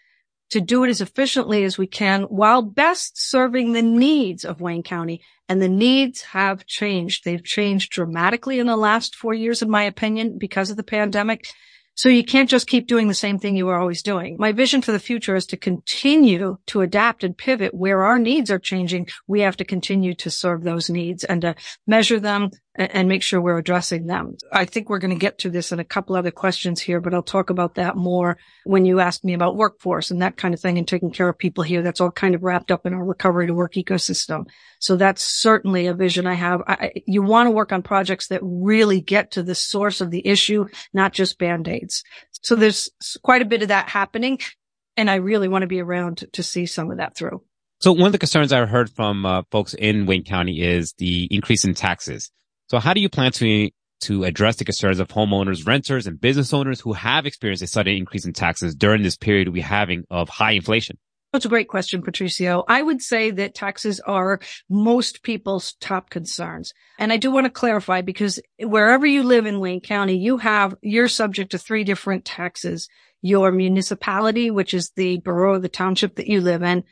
to 0.49 0.61
do 0.61 0.83
it 0.83 0.89
as 0.89 1.01
efficiently 1.01 1.63
as 1.63 1.77
we 1.77 1.87
can 1.87 2.23
while 2.23 2.61
best 2.61 3.19
serving 3.19 3.73
the 3.73 3.81
needs 3.81 4.45
of 4.45 4.61
Wayne 4.61 4.83
County. 4.83 5.21
And 5.49 5.61
the 5.61 5.69
needs 5.69 6.21
have 6.21 6.65
changed. 6.65 7.23
They've 7.23 7.43
changed 7.43 7.91
dramatically 7.91 8.59
in 8.59 8.67
the 8.67 8.77
last 8.77 9.15
four 9.15 9.33
years, 9.33 9.61
in 9.61 9.69
my 9.69 9.83
opinion, 9.83 10.37
because 10.37 10.69
of 10.69 10.77
the 10.77 10.83
pandemic. 10.83 11.47
So 11.97 12.09
you 12.09 12.23
can't 12.23 12.47
just 12.47 12.67
keep 12.67 12.85
doing 12.85 13.07
the 13.07 13.15
same 13.15 13.39
thing 13.39 13.55
you 13.55 13.65
were 13.65 13.79
always 13.79 14.03
doing. 14.03 14.37
My 14.37 14.51
vision 14.51 14.83
for 14.83 14.91
the 14.91 14.99
future 14.99 15.35
is 15.35 15.47
to 15.47 15.57
continue 15.57 16.59
to 16.67 16.81
adapt 16.81 17.23
and 17.23 17.35
pivot 17.35 17.73
where 17.73 18.03
our 18.03 18.19
needs 18.19 18.51
are 18.51 18.59
changing. 18.59 19.07
We 19.25 19.41
have 19.41 19.57
to 19.57 19.65
continue 19.65 20.13
to 20.13 20.29
serve 20.29 20.63
those 20.63 20.91
needs 20.91 21.23
and 21.23 21.41
to 21.41 21.55
measure 21.87 22.19
them 22.19 22.51
and 22.77 23.09
make 23.09 23.23
sure 23.23 23.41
we're 23.41 23.57
addressing 23.57 24.05
them. 24.05 24.37
I 24.51 24.65
think 24.65 24.87
we're 24.87 24.99
going 24.99 25.13
to 25.13 25.19
get 25.19 25.39
to 25.39 25.49
this 25.49 25.71
in 25.71 25.79
a 25.79 25.83
couple 25.83 26.15
other 26.15 26.31
questions 26.31 26.79
here, 26.79 27.01
but 27.01 27.13
I'll 27.13 27.23
talk 27.23 27.49
about 27.49 27.75
that 27.75 27.97
more 27.97 28.37
when 28.65 28.85
you 28.85 28.99
ask 28.99 29.23
me 29.23 29.33
about 29.33 29.57
workforce 29.57 30.11
and 30.11 30.21
that 30.21 30.37
kind 30.37 30.53
of 30.53 30.59
thing 30.59 30.77
and 30.77 30.87
taking 30.87 31.11
care 31.11 31.27
of 31.27 31.37
people 31.37 31.63
here. 31.63 31.81
That's 31.81 31.99
all 31.99 32.11
kind 32.11 32.35
of 32.35 32.43
wrapped 32.43 32.71
up 32.71 32.85
in 32.85 32.93
our 32.93 33.03
recovery 33.03 33.47
to 33.47 33.53
work 33.53 33.73
ecosystem. 33.73 34.45
So 34.79 34.95
that's 34.95 35.23
certainly 35.23 35.87
a 35.87 35.93
vision 35.95 36.27
I 36.27 36.35
have. 36.35 36.61
I, 36.67 36.91
you 37.07 37.23
want 37.23 37.47
to 37.47 37.51
work 37.51 37.71
on 37.71 37.81
projects 37.81 38.27
that 38.27 38.41
really 38.43 39.01
get 39.01 39.31
to 39.31 39.43
the 39.43 39.55
source 39.55 39.99
of 39.99 40.11
the 40.11 40.25
issue, 40.27 40.67
not 40.93 41.13
just 41.13 41.39
band-aids. 41.39 42.03
So 42.43 42.55
there's 42.55 42.89
quite 43.23 43.41
a 43.41 43.45
bit 43.45 43.63
of 43.63 43.69
that 43.69 43.89
happening. 43.89 44.39
And 44.95 45.09
I 45.09 45.15
really 45.15 45.47
want 45.47 45.63
to 45.63 45.67
be 45.67 45.79
around 45.79 46.25
to, 46.33 46.43
see 46.43 46.65
some 46.65 46.91
of 46.91 46.97
that 46.97 47.15
through. 47.15 47.43
So 47.79 47.91
one 47.91 48.07
of 48.07 48.11
the 48.11 48.17
concerns 48.17 48.51
I 48.51 48.65
heard 48.65 48.89
from 48.89 49.25
uh, 49.25 49.43
folks 49.51 49.75
in 49.75 50.07
Wayne 50.07 50.23
County 50.23 50.61
is 50.61 50.93
the 50.97 51.27
increase 51.29 51.65
in 51.65 51.75
taxes. 51.75 52.31
So 52.67 52.79
how 52.79 52.93
do 52.93 53.01
you 53.01 53.09
plan 53.09 53.31
to 53.33 53.69
to 54.01 54.25
address 54.25 54.57
the 54.57 54.65
concerns 54.65 54.99
of 54.99 55.07
homeowners, 55.07 55.65
renters, 55.65 56.05
and 56.05 56.21
business 56.21 56.53
owners 56.53 56.79
who 56.79 56.93
have 56.93 57.25
experienced 57.25 57.63
a 57.63 57.67
sudden 57.67 57.95
increase 57.95 58.25
in 58.25 58.33
taxes 58.33 58.75
during 58.75 59.01
this 59.01 59.17
period 59.17 59.49
we're 59.49 59.63
having 59.63 60.03
of 60.11 60.29
high 60.29 60.51
inflation? 60.51 60.97
That's 61.33 61.45
a 61.45 61.49
great 61.49 61.67
question, 61.67 62.01
Patricio. 62.01 62.63
I 62.67 62.81
would 62.81 63.01
say 63.01 63.31
that 63.31 63.55
taxes 63.55 63.99
are 64.01 64.39
most 64.69 65.23
people's 65.23 65.73
top 65.81 66.09
concerns. 66.09 66.73
And 66.99 67.11
I 67.11 67.17
do 67.17 67.31
want 67.31 67.45
to 67.45 67.51
clarify 67.51 68.01
because 68.01 68.39
wherever 68.59 69.05
you 69.05 69.23
live 69.23 69.45
in 69.45 69.59
Wayne 69.59 69.81
County, 69.81 70.17
you 70.17 70.37
have, 70.37 70.75
you're 70.81 71.07
subject 71.07 71.51
to 71.51 71.57
three 71.57 71.83
different 71.83 72.23
taxes. 72.23 72.87
Your 73.21 73.51
municipality, 73.51 74.51
which 74.51 74.73
is 74.73 74.91
the 74.95 75.17
borough, 75.17 75.59
the 75.59 75.69
township 75.69 76.15
that 76.15 76.27
you 76.27 76.39
live 76.39 76.63
in, 76.63 76.83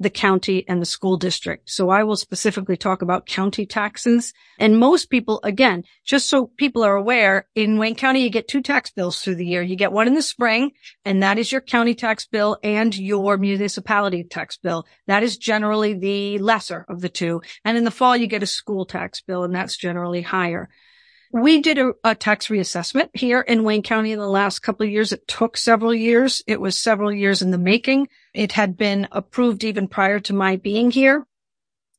the 0.00 0.10
county 0.10 0.64
and 0.68 0.82
the 0.82 0.86
school 0.86 1.16
district. 1.16 1.70
So 1.70 1.88
I 1.88 2.02
will 2.02 2.16
specifically 2.16 2.76
talk 2.76 3.02
about 3.02 3.26
county 3.26 3.64
taxes. 3.64 4.32
And 4.58 4.78
most 4.78 5.08
people, 5.08 5.40
again, 5.44 5.84
just 6.04 6.28
so 6.28 6.46
people 6.56 6.82
are 6.82 6.96
aware, 6.96 7.46
in 7.54 7.78
Wayne 7.78 7.94
County, 7.94 8.22
you 8.22 8.30
get 8.30 8.48
two 8.48 8.60
tax 8.60 8.90
bills 8.90 9.22
through 9.22 9.36
the 9.36 9.46
year. 9.46 9.62
You 9.62 9.76
get 9.76 9.92
one 9.92 10.06
in 10.06 10.14
the 10.14 10.22
spring, 10.22 10.72
and 11.04 11.22
that 11.22 11.38
is 11.38 11.52
your 11.52 11.60
county 11.60 11.94
tax 11.94 12.26
bill 12.26 12.58
and 12.62 12.96
your 12.96 13.36
municipality 13.36 14.24
tax 14.24 14.56
bill. 14.56 14.86
That 15.06 15.22
is 15.22 15.38
generally 15.38 15.94
the 15.94 16.38
lesser 16.38 16.84
of 16.88 17.00
the 17.00 17.08
two. 17.08 17.42
And 17.64 17.78
in 17.78 17.84
the 17.84 17.90
fall, 17.90 18.16
you 18.16 18.26
get 18.26 18.42
a 18.42 18.46
school 18.46 18.84
tax 18.86 19.20
bill, 19.20 19.44
and 19.44 19.54
that's 19.54 19.76
generally 19.76 20.22
higher. 20.22 20.68
We 21.34 21.60
did 21.62 21.78
a, 21.78 21.94
a, 22.04 22.14
tax 22.14 22.46
reassessment 22.46 23.08
here 23.12 23.40
in 23.40 23.64
Wayne 23.64 23.82
County 23.82 24.12
in 24.12 24.20
the 24.20 24.28
last 24.28 24.60
couple 24.60 24.86
of 24.86 24.92
years. 24.92 25.10
It 25.10 25.26
took 25.26 25.56
several 25.56 25.92
years. 25.92 26.44
It 26.46 26.60
was 26.60 26.78
several 26.78 27.12
years 27.12 27.42
in 27.42 27.50
the 27.50 27.58
making. 27.58 28.06
It 28.32 28.52
had 28.52 28.76
been 28.76 29.08
approved 29.10 29.64
even 29.64 29.88
prior 29.88 30.20
to 30.20 30.32
my 30.32 30.54
being 30.54 30.92
here. 30.92 31.26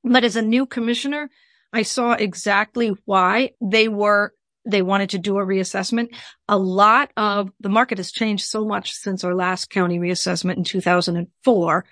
But 0.06 0.24
as 0.24 0.38
a 0.38 0.42
new 0.42 0.65
commissioner, 0.65 1.30
I 1.74 1.82
saw 1.82 2.13
exactly 2.13 2.94
why 3.04 3.51
they 3.60 3.89
were, 3.89 4.34
they 4.65 4.82
wanted 4.82 5.10
to 5.10 5.18
do 5.18 5.38
a 5.38 5.46
reassessment. 5.46 6.15
A 6.48 6.58
lot 6.58 7.12
of 7.18 7.51
the 7.60 7.68
market 7.68 7.98
has 7.98 8.13
changed 8.13 8.46
so 8.46 8.63
much 8.63 8.94
since 8.94 9.25
our 9.25 9.36
last 9.36 9.70
county 9.70 10.00
reassessment 10.00 10.56
in 10.56 10.63
2004. 10.63 11.86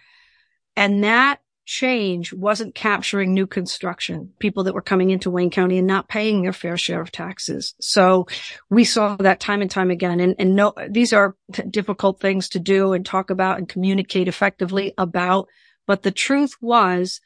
And 0.78 1.04
that 1.04 1.42
change 1.66 2.34
wasn't 2.34 2.76
capturing 2.76 3.34
new 3.34 3.48
construction, 3.48 4.34
people 4.40 4.64
that 4.64 4.74
were 4.74 4.82
coming 4.82 5.12
into 5.12 5.30
Wayne 5.30 5.50
County 5.50 5.78
and 5.78 5.88
not 5.88 6.10
paying 6.10 6.42
their 6.42 6.54
fair 6.54 6.78
share 6.78 7.02
of 7.02 7.12
taxes. 7.12 7.74
So 7.80 8.28
we 8.70 8.84
saw 8.84 9.16
that 9.18 9.40
time 9.40 9.62
and 9.62 9.72
time 9.72 9.90
again. 9.90 10.20
And, 10.20 10.36
and 10.40 10.56
no, 10.56 10.74
these 10.90 11.14
are 11.14 11.36
difficult 11.70 12.20
things 12.20 12.50
to 12.50 12.60
do 12.60 12.94
and 12.94 13.06
talk 13.06 13.30
about 13.30 13.58
and 13.58 13.70
communicate 13.70 14.28
effectively 14.28 14.94
about. 14.98 15.48
But 15.88 16.04
the 16.04 16.12
truth 16.12 16.56
was 16.62 17.22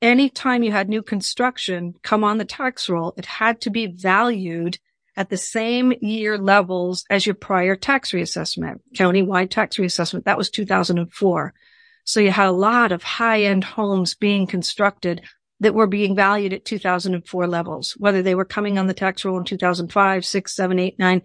anytime 0.00 0.62
you 0.62 0.72
had 0.72 0.88
new 0.88 1.02
construction 1.02 1.94
come 2.02 2.24
on 2.24 2.38
the 2.38 2.44
tax 2.44 2.88
roll, 2.88 3.14
it 3.16 3.26
had 3.26 3.60
to 3.62 3.70
be 3.70 3.86
valued 3.86 4.78
at 5.16 5.30
the 5.30 5.36
same 5.36 5.92
year 6.00 6.36
levels 6.36 7.04
as 7.08 7.24
your 7.24 7.34
prior 7.34 7.76
tax 7.76 8.12
reassessment, 8.12 8.80
county-wide 8.96 9.50
tax 9.50 9.76
reassessment. 9.76 10.24
That 10.24 10.38
was 10.38 10.50
2004. 10.50 11.54
So 12.04 12.20
you 12.20 12.30
had 12.30 12.48
a 12.48 12.52
lot 12.52 12.92
of 12.92 13.02
high 13.02 13.42
end 13.42 13.64
homes 13.64 14.14
being 14.14 14.46
constructed 14.46 15.22
that 15.60 15.74
were 15.74 15.86
being 15.86 16.14
valued 16.14 16.52
at 16.52 16.64
2004 16.64 17.46
levels, 17.46 17.92
whether 17.98 18.22
they 18.22 18.34
were 18.34 18.44
coming 18.44 18.78
on 18.78 18.86
the 18.86 18.94
tax 18.94 19.24
roll 19.24 19.38
in 19.38 19.44
2005, 19.44 20.24
6, 20.24 20.54
7, 20.54 20.78
8, 20.78 20.98
9, 20.98 21.22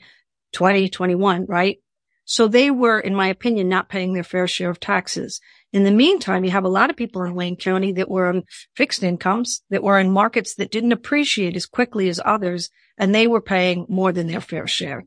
20, 0.53 0.89
21, 0.89 1.45
right? 1.47 1.77
So 2.25 2.47
they 2.47 2.69
were, 2.69 2.99
in 2.99 3.15
my 3.15 3.27
opinion, 3.27 3.69
not 3.69 3.89
paying 3.89 4.13
their 4.13 4.23
fair 4.23 4.47
share 4.47 4.69
of 4.69 4.79
taxes. 4.79 5.41
In 5.73 5.83
the 5.83 5.91
meantime, 5.91 6.45
you 6.45 6.51
have 6.51 6.63
a 6.63 6.69
lot 6.69 6.89
of 6.89 6.95
people 6.95 7.23
in 7.23 7.35
Wayne 7.35 7.57
County 7.57 7.91
that 7.93 8.09
were 8.09 8.27
on 8.27 8.43
fixed 8.75 9.03
incomes, 9.03 9.63
that 9.69 9.83
were 9.83 9.99
in 9.99 10.11
markets 10.11 10.55
that 10.55 10.71
didn't 10.71 10.91
appreciate 10.91 11.55
as 11.55 11.65
quickly 11.65 12.07
as 12.07 12.21
others, 12.23 12.69
and 12.97 13.13
they 13.13 13.27
were 13.27 13.41
paying 13.41 13.85
more 13.89 14.11
than 14.11 14.27
their 14.27 14.41
fair 14.41 14.67
share. 14.67 15.05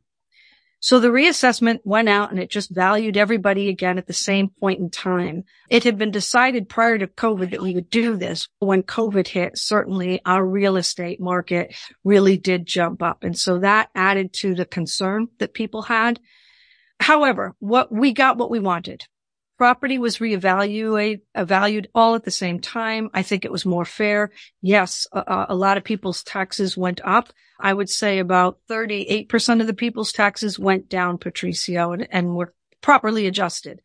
So 0.83 0.99
the 0.99 1.11
reassessment 1.11 1.79
went 1.85 2.09
out 2.09 2.33
and 2.33 2.41
it 2.41 2.51
just 2.51 2.75
valued 2.75 3.17
everybody 3.17 3.69
again 3.69 3.99
at 3.99 4.09
the 4.09 4.12
same 4.12 4.49
point 4.49 4.81
in 4.81 4.91
time. 4.91 5.45
It 5.71 5.85
had 5.85 5.97
been 5.97 6.11
decided 6.11 6.69
prior 6.69 6.99
to 6.99 7.07
COVID 7.07 7.53
that 7.53 7.62
we 7.62 7.75
would 7.75 7.89
do 7.89 8.17
this. 8.17 8.49
When 8.59 8.83
COVID 8.83 9.29
hit, 9.29 9.57
certainly 9.57 10.21
our 10.27 10.45
real 10.45 10.77
estate 10.77 11.21
market 11.21 11.73
really 12.03 12.37
did 12.37 12.67
jump 12.67 13.01
up. 13.01 13.23
And 13.23 13.39
so 13.39 13.61
that 13.61 13.91
added 13.95 14.33
to 14.41 14.57
the 14.57 14.65
concern 14.65 15.29
that 15.39 15.55
people 15.55 15.83
had. 15.83 16.19
However, 16.99 17.55
what 17.61 17.93
we 17.93 18.12
got 18.12 18.37
what 18.37 18.51
we 18.51 18.59
wanted. 18.59 19.07
Property 19.62 19.97
was 19.97 20.19
reevaluated, 20.19 21.21
valued 21.37 21.88
all 21.95 22.16
at 22.16 22.25
the 22.25 22.33
same 22.33 22.59
time. 22.59 23.09
I 23.14 23.23
think 23.23 23.45
it 23.45 23.52
was 23.52 23.64
more 23.64 23.85
fair. 23.85 24.33
Yes, 24.61 25.07
a, 25.12 25.47
a 25.50 25.54
lot 25.54 25.76
of 25.76 25.85
people's 25.85 26.25
taxes 26.25 26.76
went 26.76 27.00
up. 27.04 27.33
I 27.61 27.73
would 27.73 27.88
say 27.88 28.19
about 28.19 28.59
38% 28.69 29.61
of 29.61 29.69
the 29.69 29.73
people's 29.73 30.11
taxes 30.11 30.59
went 30.59 30.88
down, 30.88 31.16
Patricio, 31.16 31.92
and, 31.92 32.09
and 32.11 32.35
were 32.35 32.52
properly 32.81 33.28
adjusted. 33.28 33.81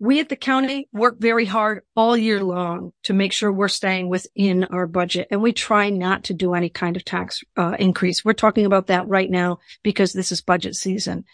We 0.00 0.18
at 0.18 0.28
the 0.28 0.34
county 0.34 0.88
work 0.92 1.20
very 1.20 1.44
hard 1.44 1.82
all 1.94 2.16
year 2.16 2.42
long 2.42 2.92
to 3.04 3.12
make 3.12 3.32
sure 3.32 3.52
we're 3.52 3.68
staying 3.68 4.08
within 4.08 4.64
our 4.64 4.88
budget 4.88 5.28
and 5.30 5.40
we 5.40 5.52
try 5.52 5.88
not 5.88 6.24
to 6.24 6.34
do 6.34 6.54
any 6.54 6.68
kind 6.68 6.96
of 6.96 7.04
tax 7.04 7.44
uh, 7.56 7.76
increase. 7.78 8.24
We're 8.24 8.32
talking 8.32 8.66
about 8.66 8.88
that 8.88 9.06
right 9.06 9.30
now 9.30 9.60
because 9.84 10.14
this 10.14 10.32
is 10.32 10.40
budget 10.40 10.74
season. 10.74 11.26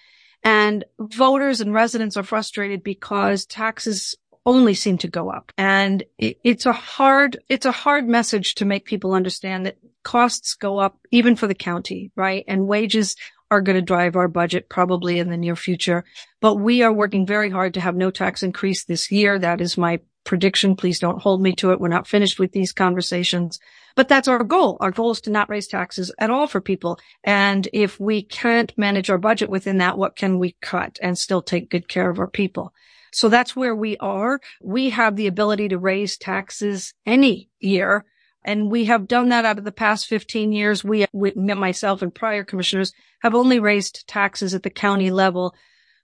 And 0.44 0.84
voters 0.98 1.60
and 1.60 1.74
residents 1.74 2.16
are 2.16 2.22
frustrated 2.22 2.82
because 2.82 3.46
taxes 3.46 4.16
only 4.46 4.74
seem 4.74 4.96
to 4.98 5.08
go 5.08 5.30
up. 5.30 5.52
And 5.58 6.02
it's 6.18 6.64
a 6.64 6.72
hard, 6.72 7.38
it's 7.48 7.66
a 7.66 7.72
hard 7.72 8.08
message 8.08 8.54
to 8.56 8.64
make 8.64 8.86
people 8.86 9.12
understand 9.12 9.66
that 9.66 9.78
costs 10.04 10.54
go 10.54 10.78
up 10.78 10.98
even 11.10 11.36
for 11.36 11.46
the 11.46 11.54
county, 11.54 12.10
right? 12.16 12.44
And 12.48 12.66
wages 12.66 13.14
are 13.50 13.60
going 13.60 13.76
to 13.76 13.82
drive 13.82 14.16
our 14.16 14.28
budget 14.28 14.68
probably 14.68 15.18
in 15.18 15.28
the 15.28 15.36
near 15.36 15.56
future. 15.56 16.04
But 16.40 16.56
we 16.56 16.82
are 16.82 16.92
working 16.92 17.26
very 17.26 17.50
hard 17.50 17.74
to 17.74 17.80
have 17.80 17.96
no 17.96 18.10
tax 18.10 18.42
increase 18.42 18.84
this 18.84 19.10
year. 19.10 19.38
That 19.38 19.60
is 19.60 19.76
my 19.76 20.00
prediction. 20.24 20.76
Please 20.76 20.98
don't 20.98 21.20
hold 21.20 21.42
me 21.42 21.52
to 21.56 21.72
it. 21.72 21.80
We're 21.80 21.88
not 21.88 22.06
finished 22.06 22.38
with 22.38 22.52
these 22.52 22.72
conversations. 22.72 23.58
But 23.98 24.06
that's 24.06 24.28
our 24.28 24.44
goal. 24.44 24.76
Our 24.78 24.92
goal 24.92 25.10
is 25.10 25.20
to 25.22 25.30
not 25.30 25.50
raise 25.50 25.66
taxes 25.66 26.12
at 26.20 26.30
all 26.30 26.46
for 26.46 26.60
people. 26.60 27.00
And 27.24 27.66
if 27.72 27.98
we 27.98 28.22
can't 28.22 28.72
manage 28.78 29.10
our 29.10 29.18
budget 29.18 29.50
within 29.50 29.78
that, 29.78 29.98
what 29.98 30.14
can 30.14 30.38
we 30.38 30.54
cut 30.62 31.00
and 31.02 31.18
still 31.18 31.42
take 31.42 31.68
good 31.68 31.88
care 31.88 32.08
of 32.08 32.20
our 32.20 32.30
people? 32.30 32.72
So 33.12 33.28
that's 33.28 33.56
where 33.56 33.74
we 33.74 33.96
are. 33.96 34.40
We 34.62 34.90
have 34.90 35.16
the 35.16 35.26
ability 35.26 35.70
to 35.70 35.78
raise 35.78 36.16
taxes 36.16 36.94
any 37.06 37.50
year. 37.58 38.04
And 38.44 38.70
we 38.70 38.84
have 38.84 39.08
done 39.08 39.30
that 39.30 39.44
out 39.44 39.58
of 39.58 39.64
the 39.64 39.72
past 39.72 40.06
15 40.06 40.52
years. 40.52 40.84
We, 40.84 41.06
we 41.12 41.32
myself 41.32 42.00
and 42.00 42.14
prior 42.14 42.44
commissioners 42.44 42.92
have 43.22 43.34
only 43.34 43.58
raised 43.58 44.06
taxes 44.06 44.54
at 44.54 44.62
the 44.62 44.70
county 44.70 45.10
level 45.10 45.56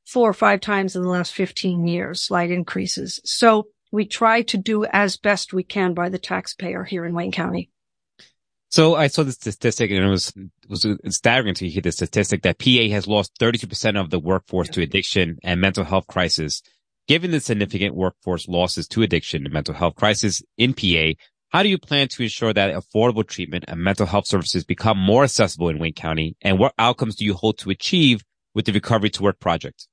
four 0.04 0.28
or 0.28 0.34
five 0.34 0.60
times 0.60 0.96
in 0.96 1.02
the 1.02 1.08
last 1.08 1.32
15 1.32 1.86
years, 1.86 2.22
slight 2.22 2.50
increases. 2.50 3.20
So 3.24 3.68
we 3.92 4.04
try 4.04 4.42
to 4.42 4.56
do 4.56 4.84
as 4.86 5.16
best 5.16 5.52
we 5.52 5.62
can 5.62 5.94
by 5.94 6.08
the 6.08 6.18
taxpayer 6.18 6.82
here 6.82 7.04
in 7.04 7.14
Wayne 7.14 7.30
County. 7.30 7.70
So 8.74 8.96
I 8.96 9.06
saw 9.06 9.22
this 9.22 9.36
statistic 9.36 9.92
and 9.92 10.04
it 10.04 10.08
was, 10.08 10.32
it 10.36 10.50
was 10.68 10.84
staggering 11.16 11.54
to 11.54 11.68
hear 11.68 11.80
the 11.80 11.92
statistic 11.92 12.42
that 12.42 12.58
PA 12.58 12.88
has 12.90 13.06
lost 13.06 13.38
32% 13.38 14.00
of 14.00 14.10
the 14.10 14.18
workforce 14.18 14.68
to 14.70 14.82
addiction 14.82 15.38
and 15.44 15.60
mental 15.60 15.84
health 15.84 16.08
crisis. 16.08 16.60
Given 17.06 17.30
the 17.30 17.38
significant 17.38 17.94
workforce 17.94 18.48
losses 18.48 18.88
to 18.88 19.02
addiction 19.02 19.44
and 19.44 19.54
mental 19.54 19.74
health 19.74 19.94
crisis 19.94 20.42
in 20.58 20.74
PA, 20.74 21.12
how 21.50 21.62
do 21.62 21.68
you 21.68 21.78
plan 21.78 22.08
to 22.08 22.24
ensure 22.24 22.52
that 22.52 22.74
affordable 22.74 23.24
treatment 23.24 23.64
and 23.68 23.78
mental 23.78 24.06
health 24.06 24.26
services 24.26 24.64
become 24.64 24.98
more 24.98 25.22
accessible 25.22 25.68
in 25.68 25.78
Wayne 25.78 25.92
County? 25.92 26.36
And 26.42 26.58
what 26.58 26.74
outcomes 26.76 27.14
do 27.14 27.24
you 27.24 27.34
hope 27.34 27.58
to 27.58 27.70
achieve 27.70 28.24
with 28.56 28.64
the 28.64 28.72
Recovery 28.72 29.10
to 29.10 29.22
Work 29.22 29.38
project? 29.38 29.86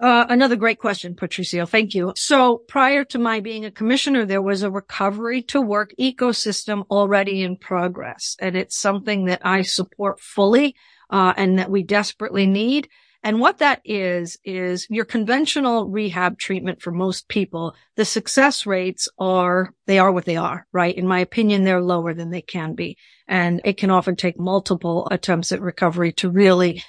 Uh, 0.00 0.26
another 0.28 0.54
great 0.54 0.78
question, 0.78 1.16
Patricio. 1.16 1.66
Thank 1.66 1.92
you. 1.92 2.12
So 2.14 2.58
prior 2.68 3.04
to 3.06 3.18
my 3.18 3.40
being 3.40 3.64
a 3.64 3.70
commissioner, 3.70 4.24
there 4.24 4.42
was 4.42 4.62
a 4.62 4.70
recovery 4.70 5.42
to 5.42 5.60
work 5.60 5.92
ecosystem 5.98 6.84
already 6.88 7.42
in 7.42 7.56
progress. 7.56 8.36
And 8.38 8.56
it's 8.56 8.78
something 8.78 9.24
that 9.24 9.40
I 9.44 9.62
support 9.62 10.20
fully, 10.20 10.76
uh, 11.10 11.34
and 11.36 11.58
that 11.58 11.70
we 11.70 11.82
desperately 11.82 12.46
need. 12.46 12.88
And 13.24 13.40
what 13.40 13.58
that 13.58 13.80
is, 13.84 14.38
is 14.44 14.86
your 14.88 15.04
conventional 15.04 15.88
rehab 15.88 16.38
treatment 16.38 16.80
for 16.80 16.92
most 16.92 17.26
people. 17.26 17.74
The 17.96 18.04
success 18.04 18.64
rates 18.64 19.08
are, 19.18 19.74
they 19.86 19.98
are 19.98 20.12
what 20.12 20.24
they 20.24 20.36
are, 20.36 20.68
right? 20.72 20.94
In 20.94 21.08
my 21.08 21.18
opinion, 21.18 21.64
they're 21.64 21.82
lower 21.82 22.14
than 22.14 22.30
they 22.30 22.42
can 22.42 22.74
be. 22.74 22.96
And 23.26 23.60
it 23.64 23.76
can 23.76 23.90
often 23.90 24.14
take 24.14 24.38
multiple 24.38 25.08
attempts 25.10 25.50
at 25.50 25.60
recovery 25.60 26.12
to 26.12 26.30
really 26.30 26.84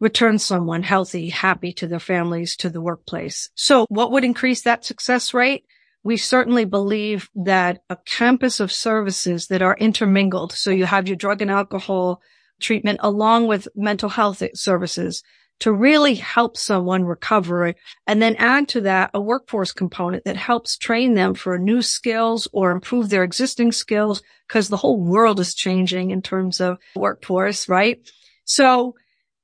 return 0.00 0.38
someone 0.38 0.82
healthy, 0.82 1.28
happy 1.28 1.72
to 1.74 1.86
their 1.86 2.00
families, 2.00 2.56
to 2.56 2.70
the 2.70 2.80
workplace. 2.80 3.50
So 3.54 3.86
what 3.88 4.10
would 4.12 4.24
increase 4.24 4.62
that 4.62 4.84
success 4.84 5.34
rate? 5.34 5.64
We 6.02 6.16
certainly 6.16 6.64
believe 6.64 7.28
that 7.34 7.82
a 7.90 7.98
campus 8.06 8.58
of 8.58 8.72
services 8.72 9.48
that 9.48 9.60
are 9.60 9.76
intermingled. 9.76 10.52
So 10.52 10.70
you 10.70 10.86
have 10.86 11.06
your 11.06 11.16
drug 11.16 11.42
and 11.42 11.50
alcohol 11.50 12.22
treatment 12.60 13.00
along 13.02 13.46
with 13.46 13.68
mental 13.76 14.08
health 14.08 14.42
services 14.54 15.22
to 15.60 15.72
really 15.72 16.14
help 16.14 16.56
someone 16.56 17.04
recover 17.04 17.74
and 18.06 18.22
then 18.22 18.34
add 18.36 18.66
to 18.68 18.80
that 18.80 19.10
a 19.12 19.20
workforce 19.20 19.72
component 19.72 20.24
that 20.24 20.36
helps 20.36 20.78
train 20.78 21.14
them 21.14 21.34
for 21.34 21.58
new 21.58 21.82
skills 21.82 22.48
or 22.52 22.70
improve 22.70 23.10
their 23.10 23.22
existing 23.22 23.70
skills 23.70 24.22
because 24.48 24.68
the 24.68 24.78
whole 24.78 24.98
world 24.98 25.38
is 25.38 25.54
changing 25.54 26.10
in 26.10 26.22
terms 26.22 26.60
of 26.60 26.78
workforce, 26.96 27.68
right? 27.68 27.98
So 28.44 28.94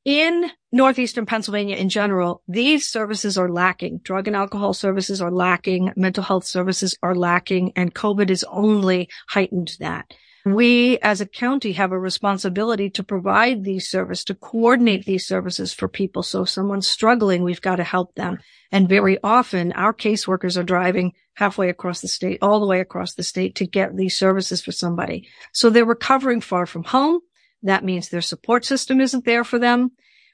in 0.07 0.49
Northeastern 0.71 1.27
Pennsylvania 1.27 1.75
in 1.77 1.89
general, 1.89 2.41
these 2.47 2.87
services 2.87 3.37
are 3.37 3.51
lacking. 3.51 3.99
Drug 4.05 4.29
and 4.29 4.37
alcohol 4.37 4.73
services 4.73 5.21
are 5.21 5.33
lacking. 5.33 5.93
Mental 5.97 6.23
health 6.23 6.45
services 6.45 6.97
are 7.03 7.15
lacking 7.15 7.73
and 7.75 7.93
COVID 7.93 8.29
has 8.29 8.45
only 8.45 9.11
heightened 9.29 9.77
that. 9.81 10.15
We 10.47 10.99
as 10.99 11.21
a 11.21 11.27
county 11.27 11.73
have 11.73 11.91
a 11.91 11.99
responsibility 11.99 12.89
to 12.91 13.03
provide 13.03 13.65
these 13.65 13.89
services, 13.89 14.25
to 14.27 14.37
coordinate 14.37 15.05
these 15.05 15.27
services 15.27 15.75
for 15.75 15.89
people. 15.89 16.23
So 16.23 16.43
if 16.43 16.51
someone's 16.51 16.87
struggling, 16.87 17.43
we've 17.43 17.61
got 17.61 17.77
to 17.77 17.85
help 17.85 18.15
them. 18.15 18.39
And 18.71 18.89
very 18.89 19.19
often 19.25 19.73
our 19.73 19.93
caseworkers 19.93 20.57
are 20.57 20.63
driving 20.63 21.15
halfway 21.35 21.69
across 21.69 22.01
the 22.01 22.07
state, 22.07 22.39
all 22.43 22.61
the 22.61 22.67
way 22.67 22.79
across 22.79 23.15
the 23.15 23.25
state 23.25 23.57
to 23.57 23.67
get 23.67 23.97
these 23.97 24.17
services 24.17 24.63
for 24.63 24.71
somebody. 24.71 25.29
So 25.53 25.69
they're 25.69 25.85
recovering 25.85 26.41
far 26.41 26.65
from 26.65 26.85
home. 26.85 27.23
That 27.63 27.85
means 27.85 28.09
their 28.09 28.21
support 28.21 28.65
system 28.65 29.01
isn't 29.01 29.25
there 29.25 29.45
for 29.45 29.59
them. 29.59 29.93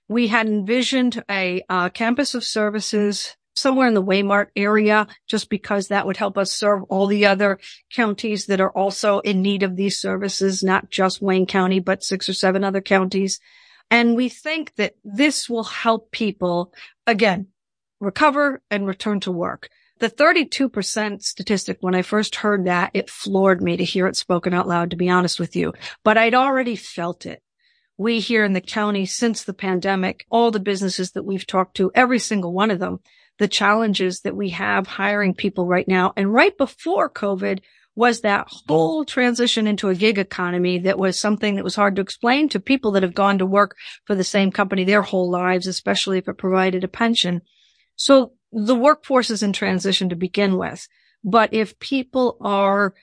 We 0.09 0.29
had 0.29 0.47
envisioned 0.47 1.23
a 1.31 1.63
uh, 1.69 1.89
campus 1.91 2.35
of 2.35 2.45
services 2.45 3.37
somewhere 3.55 3.87
in 3.87 3.95
the 3.95 4.03
Waymart 4.03 4.49
area, 4.57 5.07
just 5.29 5.49
because 5.51 5.89
that 5.89 6.07
would 6.07 6.17
help 6.17 6.39
us 6.39 6.53
serve 6.53 6.83
all 6.85 7.07
the 7.07 7.27
other 7.27 7.59
counties 7.95 8.47
that 8.47 8.61
are 8.61 8.71
also 8.71 9.21
in 9.21 9.43
need 9.43 9.63
of 9.63 9.77
these 9.77 10.01
services, 10.01 10.63
not 10.63 10.91
just 10.91 11.23
Wayne 11.23 11.47
County, 11.47 11.79
but 11.79 12.03
six 12.03 12.29
or 12.29 12.35
seven 12.35 12.65
other 12.65 12.81
counties. 12.81 13.41
And 13.91 14.17
we 14.17 14.29
think 14.29 14.75
that 14.77 14.95
this 15.05 15.51
will 15.51 15.65
help 15.65 16.11
people 16.13 16.73
again, 17.07 17.49
recover 18.01 18.63
and 18.71 18.87
return 18.87 19.21
to 19.21 19.33
work. 19.33 19.69
The 20.03 20.11
32% 20.11 21.23
statistic, 21.23 21.77
when 21.79 21.95
I 21.95 22.03
first 22.03 22.35
heard 22.35 22.65
that, 22.65 22.91
it 22.93 23.09
floored 23.09 23.63
me 23.63 23.77
to 23.77 23.85
hear 23.85 24.09
it 24.09 24.17
spoken 24.17 24.53
out 24.53 24.67
loud, 24.67 24.91
to 24.91 24.97
be 24.97 25.09
honest 25.09 25.39
with 25.39 25.55
you, 25.55 25.75
but 26.03 26.19
I'd 26.19 26.35
already 26.35 26.75
felt 26.75 27.25
it. 27.25 27.41
We 27.97 28.19
here 28.19 28.45
in 28.45 28.53
the 28.53 28.61
county 28.61 29.07
since 29.07 29.45
the 29.45 29.55
pandemic, 29.55 30.27
all 30.29 30.51
the 30.51 30.59
businesses 30.59 31.13
that 31.13 31.23
we've 31.23 31.47
talked 31.47 31.77
to, 31.77 31.93
every 31.95 32.19
single 32.19 32.53
one 32.53 32.73
of 32.73 32.81
them 32.81 32.99
the 33.39 33.47
challenges 33.47 34.23
that 34.23 34.35
we 34.35 34.51
have 34.51 34.89
hiring 34.89 35.35
people 35.35 35.69
right 35.69 35.87
now. 35.87 36.13
And 36.17 36.35
right 36.35 36.59
before 36.59 37.09
COVID 37.09 37.61
was 37.95 38.23
that 38.23 38.49
whole 38.49 39.05
transition 39.05 39.69
into 39.69 39.89
a 39.89 39.95
gig 39.95 40.19
economy 40.19 40.81
that 40.81 40.99
was 40.99 41.17
something 41.17 41.55
that 41.55 41.65
was 41.65 41.77
hard 41.77 41.95
to 41.95 42.03
explain 42.03 42.49
to 42.49 42.59
people 42.59 42.91
that 42.93 43.05
have 43.05 43.15
gone 43.15 43.39
to 43.39 43.47
work 43.47 43.77
for 44.05 44.17
the 44.17 44.25
same 44.25 44.51
company 44.51 44.83
their 44.83 45.03
whole 45.03 45.31
lives, 45.31 45.69
especially 45.69 46.19
if 46.19 46.27
it 46.27 46.39
provided 46.39 46.83
a 46.83 46.89
pension. 46.89 47.41
So 47.95 48.33
the 48.53 48.75
workforce 48.75 49.31
is 49.31 49.43
in 49.43 49.53
transition 49.53 50.11
to 50.11 50.17
begin 50.17 50.57
with. 50.59 50.87
But 51.25 51.55
if 51.55 51.79
people 51.79 52.37
are 52.41 52.95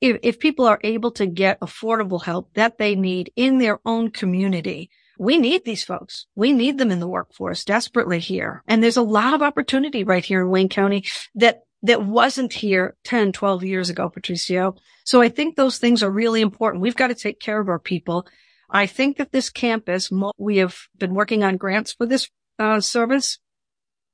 if, 0.00 0.18
if 0.22 0.38
people 0.38 0.66
are 0.66 0.80
able 0.84 1.10
to 1.12 1.26
get 1.26 1.60
affordable 1.60 2.22
help 2.22 2.54
that 2.54 2.78
they 2.78 2.94
need 2.94 3.32
in 3.34 3.58
their 3.58 3.80
own 3.84 4.10
community, 4.10 4.90
we 5.18 5.38
need 5.38 5.64
these 5.64 5.84
folks. 5.84 6.26
We 6.36 6.52
need 6.52 6.78
them 6.78 6.92
in 6.92 7.00
the 7.00 7.08
workforce 7.08 7.64
desperately 7.64 8.20
here. 8.20 8.62
And 8.68 8.82
there's 8.82 8.96
a 8.96 9.02
lot 9.02 9.34
of 9.34 9.42
opportunity 9.42 10.04
right 10.04 10.24
here 10.24 10.42
in 10.42 10.50
Wayne 10.50 10.68
County 10.68 11.04
that 11.34 11.62
that 11.82 12.04
wasn't 12.04 12.52
here 12.52 12.96
10, 13.04 13.32
12 13.32 13.64
years 13.64 13.90
ago, 13.90 14.08
Patricio. 14.08 14.74
So 15.04 15.20
I 15.20 15.28
think 15.28 15.54
those 15.54 15.78
things 15.78 16.02
are 16.02 16.10
really 16.10 16.40
important. 16.40 16.82
We've 16.82 16.96
got 16.96 17.08
to 17.08 17.14
take 17.14 17.40
care 17.40 17.60
of 17.60 17.68
our 17.68 17.78
people. 17.78 18.26
I 18.70 18.86
think 18.86 19.16
that 19.18 19.32
this 19.32 19.48
campus, 19.48 20.10
we 20.36 20.58
have 20.58 20.76
been 20.96 21.14
working 21.14 21.44
on 21.44 21.56
grants 21.56 21.92
for 21.92 22.04
this 22.04 22.28
uh, 22.58 22.80
service. 22.80 23.38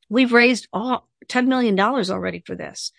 We've 0.08 0.32
raised 0.32 0.68
all 0.72 1.08
$10 1.26 1.46
million 1.46 1.78
already 1.78 2.42
for 2.44 2.54
this. 2.54 2.92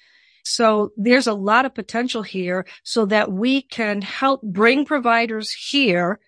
So 0.43 0.91
there's 0.95 1.27
a 1.27 1.33
lot 1.33 1.65
of 1.65 1.73
potential 1.73 2.21
here 2.21 2.65
so 2.83 3.05
that 3.07 3.31
we 3.31 3.63
can 3.63 4.01
help 4.01 4.41
bring 4.43 4.85
providers 4.85 5.51
here 5.51 6.19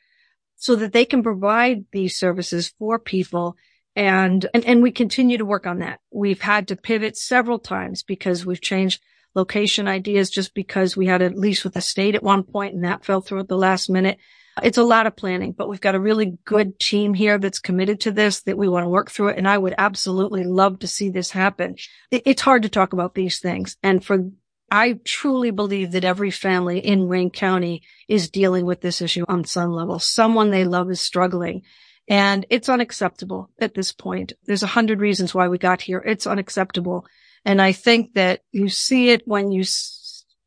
so 0.55 0.75
that 0.75 0.91
they 0.91 1.05
can 1.05 1.21
provide 1.21 1.85
these 1.91 2.17
services 2.17 2.73
for 2.79 2.97
people. 2.97 3.55
And, 3.95 4.45
and, 4.53 4.65
and 4.65 4.81
we 4.81 4.91
continue 4.91 5.37
to 5.37 5.45
work 5.45 5.67
on 5.67 5.79
that. 5.79 5.99
We've 6.11 6.41
had 6.41 6.67
to 6.69 6.75
pivot 6.75 7.15
several 7.15 7.59
times 7.59 8.03
because 8.03 8.45
we've 8.45 8.61
changed 8.61 9.01
location 9.35 9.87
ideas 9.87 10.31
just 10.31 10.55
because 10.55 10.97
we 10.97 11.05
had 11.05 11.21
a 11.21 11.29
lease 11.29 11.63
with 11.63 11.75
the 11.75 11.81
state 11.81 12.15
at 12.15 12.23
one 12.23 12.43
point 12.43 12.73
and 12.73 12.83
that 12.83 13.05
fell 13.05 13.21
through 13.21 13.41
at 13.41 13.47
the 13.47 13.57
last 13.57 13.87
minute. 13.87 14.17
It's 14.63 14.77
a 14.77 14.83
lot 14.83 15.07
of 15.07 15.15
planning, 15.15 15.51
but 15.51 15.69
we've 15.69 15.81
got 15.81 15.95
a 15.95 15.99
really 15.99 16.37
good 16.45 16.79
team 16.79 17.13
here 17.13 17.37
that's 17.37 17.59
committed 17.59 18.01
to 18.01 18.11
this, 18.11 18.41
that 18.41 18.57
we 18.57 18.67
want 18.67 18.85
to 18.85 18.89
work 18.89 19.11
through 19.11 19.29
it. 19.29 19.37
And 19.37 19.47
I 19.47 19.57
would 19.57 19.75
absolutely 19.77 20.43
love 20.43 20.79
to 20.79 20.87
see 20.87 21.09
this 21.09 21.31
happen. 21.31 21.75
It's 22.11 22.41
hard 22.41 22.63
to 22.63 22.69
talk 22.69 22.93
about 22.93 23.13
these 23.15 23.39
things. 23.39 23.77
And 23.83 24.03
for 24.03 24.29
I 24.69 24.99
truly 25.05 25.51
believe 25.51 25.91
that 25.91 26.03
every 26.03 26.31
family 26.31 26.79
in 26.79 27.07
Wayne 27.07 27.29
County 27.29 27.83
is 28.07 28.29
dealing 28.29 28.65
with 28.65 28.81
this 28.81 29.01
issue 29.01 29.23
on 29.27 29.45
some 29.45 29.71
level. 29.71 29.97
Someone 29.99 30.51
they 30.51 30.65
love 30.65 30.91
is 30.91 30.99
struggling 30.99 31.61
and 32.07 32.45
it's 32.49 32.69
unacceptable 32.69 33.49
at 33.59 33.73
this 33.73 33.91
point. 33.93 34.33
There's 34.45 34.63
a 34.63 34.67
hundred 34.67 34.99
reasons 34.99 35.33
why 35.33 35.47
we 35.47 35.57
got 35.57 35.81
here. 35.81 35.99
It's 35.99 36.27
unacceptable. 36.27 37.05
And 37.45 37.61
I 37.61 37.71
think 37.71 38.13
that 38.15 38.41
you 38.51 38.67
see 38.67 39.09
it 39.09 39.25
when 39.25 39.51
you 39.51 39.63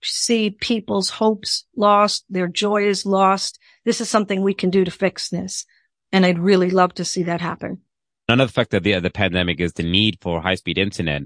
see 0.03 0.51
people's 0.51 1.11
hopes 1.11 1.65
lost, 1.77 2.25
their 2.29 2.49
joy 2.49 2.87
is 2.87 3.07
lost. 3.07 3.59
This 3.85 4.01
is 4.01 4.09
something 4.09 4.43
we 4.43 4.55
can 4.55 4.71
do 4.71 4.85
to 4.85 4.91
fix 4.91 5.29
this. 5.29 5.67
And 6.13 6.27
I'd 6.27 6.39
really 6.39 6.71
love 6.71 6.95
to 6.95 7.05
see 7.05 7.23
that 7.25 7.41
happen. 7.41 7.83
Another 8.29 8.51
fact 8.51 8.75
of 8.75 8.83
the, 8.83 8.99
the 9.01 9.11
pandemic 9.11 9.61
is 9.61 9.73
the 9.73 9.83
need 9.83 10.19
for 10.21 10.41
high 10.41 10.55
speed 10.55 10.79
internet 10.79 11.23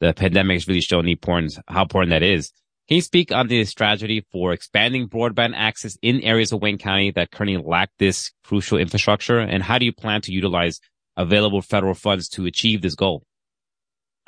the 0.00 0.14
pandemic 0.14 0.56
has 0.56 0.68
really 0.68 0.80
shown 0.80 1.06
the 1.06 1.12
importance, 1.12 1.58
how 1.66 1.82
important 1.82 2.10
that 2.10 2.22
is. 2.22 2.52
Can 2.88 2.96
you 2.96 3.02
speak 3.02 3.32
on 3.32 3.48
the 3.48 3.64
strategy 3.64 4.24
for 4.32 4.52
expanding 4.52 5.08
broadband 5.08 5.54
access 5.54 5.98
in 6.00 6.22
areas 6.22 6.52
of 6.52 6.62
Wayne 6.62 6.78
County 6.78 7.10
that 7.12 7.30
currently 7.30 7.62
lack 7.62 7.90
this 7.98 8.30
crucial 8.44 8.78
infrastructure? 8.78 9.40
And 9.40 9.62
how 9.62 9.78
do 9.78 9.84
you 9.84 9.92
plan 9.92 10.22
to 10.22 10.32
utilize 10.32 10.80
available 11.16 11.60
federal 11.60 11.94
funds 11.94 12.28
to 12.30 12.46
achieve 12.46 12.80
this 12.80 12.94
goal? 12.94 13.24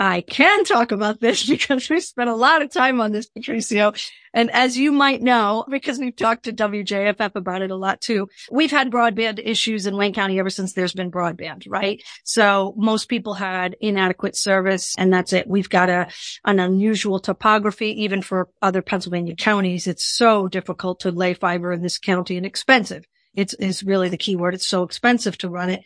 I 0.00 0.22
can 0.22 0.64
talk 0.64 0.92
about 0.92 1.20
this 1.20 1.46
because 1.48 1.90
we 1.90 2.00
spent 2.00 2.30
a 2.30 2.34
lot 2.34 2.62
of 2.62 2.72
time 2.72 3.02
on 3.02 3.12
this, 3.12 3.26
Patricio. 3.26 3.92
And 4.32 4.50
as 4.52 4.78
you 4.78 4.92
might 4.92 5.20
know, 5.20 5.66
because 5.68 5.98
we've 5.98 6.16
talked 6.16 6.44
to 6.44 6.52
WJFF 6.52 7.34
about 7.34 7.60
it 7.60 7.70
a 7.70 7.76
lot 7.76 8.00
too, 8.00 8.28
we've 8.50 8.70
had 8.70 8.90
broadband 8.90 9.40
issues 9.44 9.84
in 9.84 9.96
Wayne 9.96 10.14
County 10.14 10.38
ever 10.38 10.48
since 10.48 10.72
there's 10.72 10.94
been 10.94 11.10
broadband, 11.10 11.64
right? 11.68 12.02
So 12.24 12.72
most 12.78 13.10
people 13.10 13.34
had 13.34 13.76
inadequate 13.80 14.36
service 14.36 14.94
and 14.96 15.12
that's 15.12 15.34
it. 15.34 15.46
We've 15.46 15.68
got 15.68 15.90
a, 15.90 16.08
an 16.46 16.60
unusual 16.60 17.20
topography, 17.20 18.02
even 18.02 18.22
for 18.22 18.48
other 18.62 18.80
Pennsylvania 18.80 19.34
counties. 19.36 19.86
It's 19.86 20.04
so 20.04 20.48
difficult 20.48 21.00
to 21.00 21.10
lay 21.10 21.34
fiber 21.34 21.72
in 21.72 21.82
this 21.82 21.98
county 21.98 22.38
and 22.38 22.46
expensive. 22.46 23.04
It's, 23.34 23.52
is 23.54 23.82
really 23.82 24.08
the 24.08 24.16
key 24.16 24.34
word. 24.34 24.54
It's 24.54 24.66
so 24.66 24.82
expensive 24.82 25.36
to 25.38 25.50
run 25.50 25.68
it. 25.68 25.82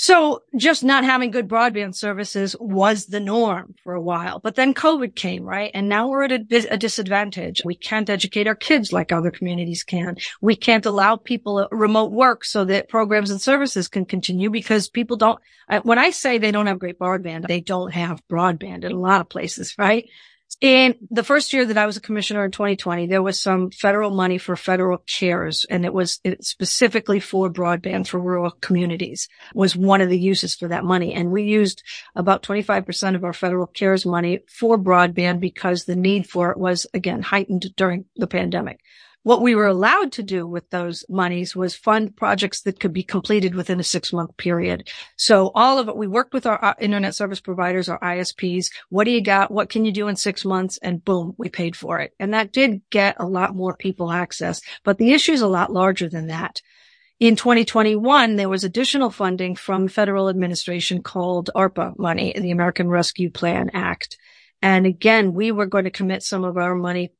So 0.00 0.44
just 0.56 0.84
not 0.84 1.02
having 1.02 1.32
good 1.32 1.48
broadband 1.48 1.96
services 1.96 2.54
was 2.60 3.06
the 3.06 3.18
norm 3.18 3.74
for 3.82 3.94
a 3.94 4.00
while. 4.00 4.38
But 4.38 4.54
then 4.54 4.72
COVID 4.72 5.16
came, 5.16 5.42
right? 5.42 5.72
And 5.74 5.88
now 5.88 6.06
we're 6.06 6.22
at 6.22 6.30
a, 6.30 6.72
a, 6.72 6.76
disadvantage. 6.76 7.62
We 7.64 7.74
can't 7.74 8.08
educate 8.08 8.46
our 8.46 8.54
kids 8.54 8.92
like 8.92 9.10
other 9.10 9.32
communities 9.32 9.82
can. 9.82 10.16
We 10.40 10.54
can't 10.54 10.86
allow 10.86 11.16
people 11.16 11.66
remote 11.72 12.12
work 12.12 12.44
so 12.44 12.64
that 12.66 12.88
programs 12.88 13.32
and 13.32 13.42
services 13.42 13.88
can 13.88 14.04
continue 14.04 14.50
because 14.50 14.88
people 14.88 15.16
don't, 15.16 15.40
when 15.82 15.98
I 15.98 16.10
say 16.10 16.38
they 16.38 16.52
don't 16.52 16.68
have 16.68 16.78
great 16.78 17.00
broadband, 17.00 17.48
they 17.48 17.60
don't 17.60 17.92
have 17.92 18.22
broadband 18.28 18.84
in 18.84 18.92
a 18.92 19.00
lot 19.00 19.20
of 19.20 19.28
places, 19.28 19.74
right? 19.78 20.08
In 20.60 20.96
the 21.10 21.22
first 21.22 21.52
year 21.52 21.64
that 21.66 21.78
I 21.78 21.86
was 21.86 21.96
a 21.96 22.00
commissioner 22.00 22.44
in 22.44 22.50
2020, 22.50 23.06
there 23.06 23.22
was 23.22 23.40
some 23.40 23.70
federal 23.70 24.10
money 24.10 24.38
for 24.38 24.56
federal 24.56 24.98
cares 24.98 25.64
and 25.70 25.84
it 25.84 25.92
was 25.92 26.20
specifically 26.40 27.20
for 27.20 27.48
broadband 27.48 28.08
for 28.08 28.18
rural 28.18 28.50
communities 28.50 29.28
was 29.54 29.76
one 29.76 30.00
of 30.00 30.08
the 30.08 30.18
uses 30.18 30.56
for 30.56 30.66
that 30.68 30.84
money. 30.84 31.14
And 31.14 31.30
we 31.30 31.44
used 31.44 31.82
about 32.16 32.42
25% 32.42 33.14
of 33.14 33.24
our 33.24 33.32
federal 33.32 33.66
cares 33.66 34.04
money 34.04 34.40
for 34.48 34.76
broadband 34.76 35.38
because 35.38 35.84
the 35.84 35.96
need 35.96 36.28
for 36.28 36.50
it 36.50 36.58
was 36.58 36.86
again 36.92 37.22
heightened 37.22 37.66
during 37.76 38.06
the 38.16 38.26
pandemic. 38.26 38.80
What 39.24 39.42
we 39.42 39.54
were 39.54 39.66
allowed 39.66 40.12
to 40.12 40.22
do 40.22 40.46
with 40.46 40.70
those 40.70 41.04
monies 41.08 41.54
was 41.54 41.74
fund 41.74 42.16
projects 42.16 42.62
that 42.62 42.78
could 42.78 42.92
be 42.92 43.02
completed 43.02 43.54
within 43.54 43.80
a 43.80 43.84
six 43.84 44.12
month 44.12 44.36
period. 44.36 44.88
So 45.16 45.50
all 45.54 45.78
of 45.78 45.88
it, 45.88 45.96
we 45.96 46.06
worked 46.06 46.32
with 46.32 46.46
our 46.46 46.64
uh, 46.64 46.74
internet 46.80 47.14
service 47.14 47.40
providers, 47.40 47.88
our 47.88 47.98
ISPs. 47.98 48.70
What 48.90 49.04
do 49.04 49.10
you 49.10 49.20
got? 49.20 49.50
What 49.50 49.70
can 49.70 49.84
you 49.84 49.92
do 49.92 50.08
in 50.08 50.16
six 50.16 50.44
months? 50.44 50.78
And 50.78 51.04
boom, 51.04 51.34
we 51.36 51.48
paid 51.48 51.74
for 51.74 51.98
it. 51.98 52.14
And 52.20 52.32
that 52.32 52.52
did 52.52 52.80
get 52.90 53.16
a 53.18 53.26
lot 53.26 53.56
more 53.56 53.76
people 53.76 54.12
access, 54.12 54.60
but 54.84 54.98
the 54.98 55.12
issue 55.12 55.32
is 55.32 55.42
a 55.42 55.48
lot 55.48 55.72
larger 55.72 56.08
than 56.08 56.28
that. 56.28 56.62
In 57.18 57.34
2021, 57.34 58.36
there 58.36 58.48
was 58.48 58.62
additional 58.62 59.10
funding 59.10 59.56
from 59.56 59.88
federal 59.88 60.28
administration 60.28 61.02
called 61.02 61.50
ARPA 61.56 61.98
money, 61.98 62.32
the 62.34 62.52
American 62.52 62.88
Rescue 62.88 63.30
Plan 63.30 63.70
Act. 63.74 64.16
And 64.62 64.86
again, 64.86 65.34
we 65.34 65.50
were 65.50 65.66
going 65.66 65.84
to 65.84 65.90
commit 65.90 66.22
some 66.22 66.44
of 66.44 66.56
our 66.56 66.76
money 66.76 67.10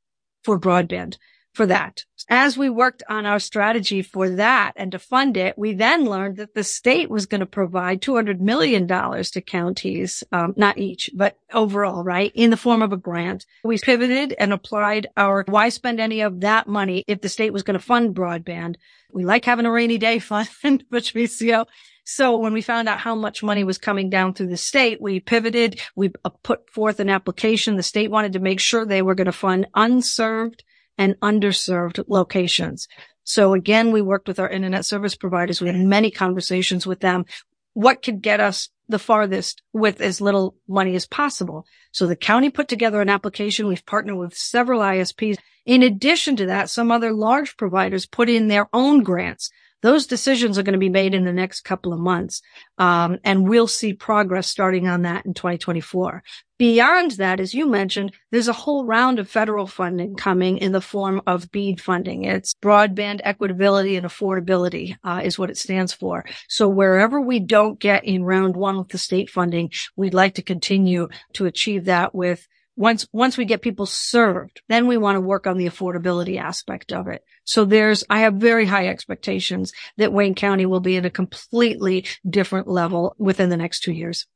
for 0.45 0.59
broadband 0.59 1.17
for 1.59 1.67
that. 1.67 2.05
As 2.31 2.57
we 2.57 2.71
worked 2.71 3.03
on 3.09 3.27
our 3.27 3.41
strategy 3.41 4.01
for 4.01 4.31
that 4.31 4.75
and 4.77 4.93
to 4.93 4.99
fund 5.01 5.37
it, 5.37 5.59
we 5.59 5.73
then 5.75 6.05
learned 6.05 6.37
that 6.37 6.55
the 6.55 6.63
state 6.63 7.11
was 7.11 7.27
going 7.27 7.41
to 7.41 7.47
provide 7.47 8.01
$200 8.01 8.39
million 8.39 8.87
to 8.87 9.41
counties, 9.41 10.23
um, 10.31 10.55
not 10.57 10.79
each, 10.79 11.11
but 11.13 11.37
overall, 11.53 12.05
right? 12.05 12.31
In 12.37 12.51
the 12.51 12.57
form 12.57 12.81
of 12.81 12.93
a 12.93 12.97
grant. 12.97 13.45
We 13.65 13.77
pivoted 13.77 14.37
and 14.39 14.53
applied 14.53 15.09
our 15.17 15.45
why 15.49 15.71
spend 15.71 15.99
any 15.99 16.21
of 16.21 16.43
that 16.43 16.69
money 16.69 17.03
if 17.09 17.23
the 17.23 17.29
state 17.29 17.53
was 17.53 17.65
going 17.65 17.79
to 17.79 17.85
fund 17.85 18.15
broadband. 18.15 18.77
We 19.13 19.25
like 19.25 19.45
having 19.45 19.67
a 19.67 19.73
rainy 19.73 19.99
day 19.99 20.19
fund, 20.21 20.85
Patricio. 20.93 21.67
So 22.05 22.37
when 22.37 22.53
we 22.53 22.63
found 22.63 22.89
out 22.89 23.01
how 23.01 23.17
much 23.17 23.43
money 23.43 23.65
was 23.65 23.79
coming 23.79 24.11
down 24.11 24.35
through 24.35 24.47
the 24.47 24.57
state, 24.57 25.03
we 25.03 25.19
pivoted. 25.19 25.81
We 25.97 26.13
uh, 26.25 26.31
put 26.45 26.71
forth 26.71 27.01
an 27.01 27.11
application. 27.11 27.75
The 27.75 27.83
state 27.83 28.13
wanted 28.13 28.35
to 28.35 28.39
make 28.39 28.61
sure 28.61 28.87
they 28.87 29.03
were 29.03 29.17
going 29.17 29.27
to 29.27 29.33
fund 29.33 29.67
unserved 29.75 30.63
and 30.99 31.19
underserved 31.21 32.05
locations. 32.09 32.89
So 33.25 33.55
again, 33.55 33.93
we 33.93 34.03
worked 34.03 34.27
with 34.27 34.41
our 34.41 34.49
internet 34.49 34.85
service 34.85 35.15
providers. 35.15 35.61
We 35.61 35.69
had 35.69 35.77
many 35.77 36.11
conversations 36.11 36.87
with 36.87 37.01
them. 37.01 37.25
What 37.75 38.03
could 38.03 38.21
get 38.21 38.41
us 38.41 38.69
the 38.89 38.99
farthest 38.99 39.63
with 39.73 40.01
as 40.01 40.21
little 40.21 40.57
money 40.67 40.95
as 40.97 41.07
possible? 41.07 41.65
So 41.93 42.07
the 42.07 42.17
county 42.17 42.51
put 42.51 42.69
together 42.69 43.01
an 43.01 43.09
application. 43.09 43.67
We've 43.67 43.85
partnered 43.87 44.17
with 44.17 44.35
several 44.35 44.81
ISPs. 44.81 45.37
In 45.65 45.83
addition 45.83 46.37
to 46.37 46.47
that, 46.47 46.71
some 46.71 46.91
other 46.91 47.13
large 47.13 47.57
providers 47.57 48.07
put 48.07 48.29
in 48.29 48.49
their 48.49 48.69
own 48.73 49.03
grants. 49.03 49.51
Those 49.83 50.07
decisions 50.07 50.59
are 50.59 50.63
going 50.63 50.73
to 50.73 50.79
be 50.79 50.89
made 50.89 51.15
in 51.15 51.25
the 51.25 51.33
next 51.33 51.61
couple 51.61 51.93
of 51.93 52.01
months. 52.01 52.43
Um, 52.79 53.19
and 53.25 53.49
we'll 53.49 53.69
see 53.69 53.93
progress 53.93 54.49
starting 54.49 54.89
on 54.89 55.03
that 55.03 55.25
in 55.25 55.35
2024. 55.35 56.23
Beyond 56.59 57.13
that, 57.13 57.39
as 57.39 57.55
you 57.55 57.69
mentioned, 57.69 58.13
there's 58.33 58.49
a 58.49 58.53
whole 58.53 58.85
round 58.85 59.21
of 59.21 59.31
federal 59.31 59.69
funding 59.69 60.17
coming 60.17 60.59
in 60.59 60.73
the 60.73 60.81
form 60.81 61.23
of 61.25 61.53
BEAD 61.53 61.81
funding. 61.81 62.25
It's 62.25 62.55
broadband 62.55 63.23
equitability 63.23 63.97
and 63.97 64.05
affordability 64.05 64.97
uh, 65.05 65.21
is 65.23 65.39
what 65.39 65.51
it 65.51 65.57
stands 65.57 65.93
for. 65.93 66.25
So 66.49 66.69
wherever 66.69 67.21
we 67.21 67.39
don't 67.39 67.79
get 67.79 68.05
in 68.05 68.25
round 68.25 68.57
one 68.57 68.77
with 68.77 68.89
the 68.89 68.99
state 68.99 69.31
funding, 69.31 69.71
we'd 69.95 70.15
like 70.15 70.35
to 70.35 70.43
continue 70.43 71.09
to 71.35 71.47
achieve 71.47 71.85
that 71.85 72.13
with 72.13 72.49
once, 72.79 73.09
once 73.13 73.37
we 73.37 73.45
get 73.45 73.61
people 73.61 73.87
served, 73.87 74.63
then 74.69 74.87
we 74.87 74.97
want 74.97 75.17
to 75.17 75.21
work 75.21 75.49
on 75.49 75.59
the 75.59 75.67
affordability 75.67 76.39
aspect 76.39 76.93
of 76.93 77.09
it. 77.09 77.23
So 77.43 77.65
there's, 77.65 78.05
I 78.09 78.21
have 78.21 78.35
very 78.35 78.67
high 78.67 78.87
expectations 78.87 79.73
that 79.97 80.13
Wayne 80.13 80.37
County 80.37 80.65
will 80.65 80.81
be 80.81 80.97
at 80.97 81.05
a 81.05 81.11
completely 81.11 82.07
different 82.29 82.69
level 82.69 83.17
within 83.19 83.51
the 83.51 83.57
next 83.57 83.81
two 83.81 83.93
years. 83.93 84.27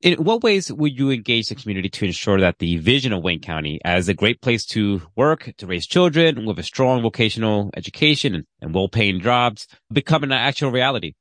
In 0.00 0.14
what 0.24 0.42
ways 0.42 0.72
would 0.72 0.98
you 0.98 1.10
engage 1.10 1.48
the 1.48 1.54
community 1.54 1.90
to 1.90 2.06
ensure 2.06 2.40
that 2.40 2.58
the 2.58 2.78
vision 2.78 3.12
of 3.12 3.22
Wayne 3.22 3.40
County 3.40 3.80
as 3.84 4.08
a 4.08 4.14
great 4.14 4.40
place 4.40 4.64
to 4.66 5.02
work, 5.14 5.52
to 5.58 5.66
raise 5.66 5.86
children 5.86 6.46
with 6.46 6.58
a 6.58 6.62
strong 6.62 7.02
vocational 7.02 7.70
education 7.76 8.34
and, 8.34 8.44
and 8.62 8.74
well-paying 8.74 9.20
jobs 9.20 9.68
become 9.92 10.24
an 10.24 10.32
actual 10.32 10.70
reality? 10.70 11.14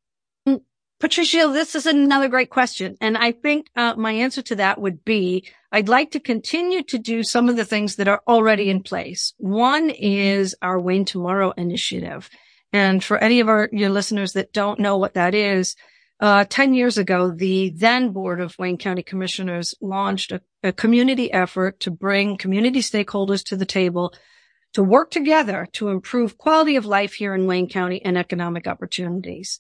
Patricia, 1.03 1.49
this 1.51 1.75
is 1.75 1.85
another 1.85 2.29
great 2.29 2.49
question. 2.49 2.95
And 3.01 3.17
I 3.17 3.33
think 3.33 3.69
uh, 3.75 3.93
my 3.97 4.13
answer 4.13 4.41
to 4.43 4.55
that 4.55 4.79
would 4.79 5.03
be 5.03 5.45
I'd 5.69 5.89
like 5.89 6.11
to 6.11 6.19
continue 6.21 6.81
to 6.83 6.97
do 6.97 7.23
some 7.23 7.49
of 7.49 7.57
the 7.57 7.65
things 7.65 7.97
that 7.97 8.07
are 8.07 8.21
already 8.25 8.69
in 8.69 8.83
place. 8.83 9.33
One 9.35 9.89
is 9.89 10.55
our 10.61 10.79
Wayne 10.79 11.03
Tomorrow 11.03 11.51
initiative. 11.57 12.29
And 12.71 13.03
for 13.03 13.17
any 13.17 13.41
of 13.41 13.49
our 13.49 13.67
your 13.73 13.89
listeners 13.89 14.31
that 14.31 14.53
don't 14.53 14.79
know 14.79 14.97
what 14.97 15.15
that 15.15 15.35
is, 15.35 15.75
uh, 16.21 16.45
10 16.45 16.73
years 16.73 16.97
ago, 16.97 17.31
the 17.31 17.73
then 17.75 18.13
board 18.13 18.39
of 18.39 18.57
Wayne 18.57 18.77
County 18.77 19.03
Commissioners 19.03 19.75
launched 19.81 20.31
a, 20.31 20.39
a 20.63 20.71
community 20.71 21.29
effort 21.33 21.81
to 21.81 21.91
bring 21.91 22.37
community 22.37 22.79
stakeholders 22.79 23.43
to 23.47 23.57
the 23.57 23.65
table 23.65 24.13
to 24.71 24.81
work 24.81 25.11
together 25.11 25.67
to 25.73 25.89
improve 25.89 26.37
quality 26.37 26.77
of 26.77 26.85
life 26.85 27.15
here 27.15 27.35
in 27.35 27.45
Wayne 27.45 27.67
County 27.67 28.01
and 28.05 28.17
economic 28.17 28.67
opportunities 28.67 29.59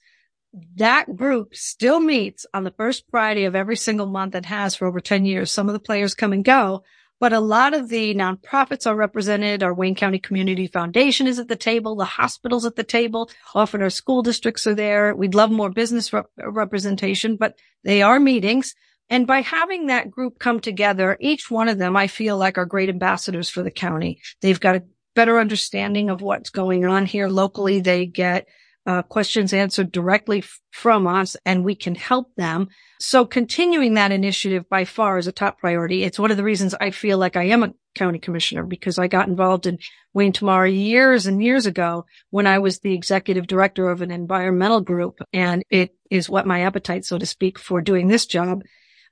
that 0.75 1.15
group 1.15 1.55
still 1.55 1.99
meets 1.99 2.45
on 2.53 2.63
the 2.63 2.71
first 2.71 3.05
Friday 3.09 3.45
of 3.45 3.55
every 3.55 3.75
single 3.75 4.05
month 4.05 4.35
and 4.35 4.45
has 4.45 4.75
for 4.75 4.87
over 4.87 4.99
10 4.99 5.25
years. 5.25 5.51
Some 5.51 5.67
of 5.67 5.73
the 5.73 5.79
players 5.79 6.13
come 6.13 6.31
and 6.31 6.45
go, 6.45 6.83
but 7.19 7.33
a 7.33 7.39
lot 7.39 7.73
of 7.73 7.89
the 7.89 8.13
nonprofits 8.13 8.85
are 8.85 8.95
represented. 8.95 9.63
Our 9.63 9.73
Wayne 9.73 9.95
County 9.95 10.19
Community 10.19 10.67
Foundation 10.67 11.25
is 11.25 11.39
at 11.39 11.47
the 11.47 11.55
table. 11.55 11.95
The 11.95 12.05
hospitals 12.05 12.65
at 12.65 12.75
the 12.75 12.83
table. 12.83 13.31
Often 13.55 13.81
our 13.81 13.89
school 13.89 14.21
districts 14.21 14.67
are 14.67 14.75
there. 14.75 15.15
We'd 15.15 15.33
love 15.33 15.49
more 15.49 15.71
business 15.71 16.13
rep- 16.13 16.29
representation, 16.37 17.35
but 17.35 17.55
they 17.83 18.03
are 18.03 18.19
meetings. 18.19 18.75
And 19.09 19.25
by 19.25 19.41
having 19.41 19.87
that 19.87 20.11
group 20.11 20.37
come 20.37 20.59
together, 20.59 21.17
each 21.19 21.49
one 21.49 21.67
of 21.67 21.77
them, 21.77 21.95
I 21.97 22.07
feel 22.07 22.37
like 22.37 22.57
are 22.57 22.65
great 22.65 22.89
ambassadors 22.89 23.49
for 23.49 23.63
the 23.63 23.71
county. 23.71 24.21
They've 24.41 24.59
got 24.59 24.75
a 24.75 24.83
better 25.15 25.39
understanding 25.39 26.09
of 26.09 26.21
what's 26.21 26.49
going 26.49 26.85
on 26.85 27.05
here 27.05 27.27
locally. 27.27 27.79
They 27.79 28.05
get 28.05 28.47
uh, 28.85 29.01
questions 29.01 29.53
answered 29.53 29.91
directly 29.91 30.39
f- 30.39 30.59
from 30.71 31.07
us 31.07 31.37
and 31.45 31.63
we 31.63 31.75
can 31.75 31.95
help 31.95 32.33
them. 32.35 32.67
So 32.99 33.25
continuing 33.25 33.93
that 33.93 34.11
initiative 34.11 34.67
by 34.69 34.85
far 34.85 35.17
is 35.17 35.27
a 35.27 35.31
top 35.31 35.59
priority. 35.59 36.03
It's 36.03 36.19
one 36.19 36.31
of 36.31 36.37
the 36.37 36.43
reasons 36.43 36.75
I 36.79 36.91
feel 36.91 37.17
like 37.17 37.35
I 37.35 37.43
am 37.43 37.63
a 37.63 37.73
county 37.95 38.19
commissioner 38.19 38.63
because 38.63 38.97
I 38.97 39.07
got 39.07 39.27
involved 39.27 39.67
in 39.67 39.79
Wayne 40.13 40.33
Tomorrow 40.33 40.67
years 40.67 41.25
and 41.25 41.43
years 41.43 41.65
ago 41.65 42.05
when 42.29 42.47
I 42.47 42.59
was 42.59 42.79
the 42.79 42.93
executive 42.93 43.47
director 43.47 43.89
of 43.89 44.01
an 44.01 44.11
environmental 44.11 44.81
group. 44.81 45.19
And 45.31 45.63
it 45.69 45.95
is 46.09 46.29
what 46.29 46.47
my 46.47 46.61
appetite, 46.61 47.05
so 47.05 47.17
to 47.17 47.25
speak, 47.25 47.57
for 47.59 47.81
doing 47.81 48.07
this 48.07 48.25
job. 48.25 48.63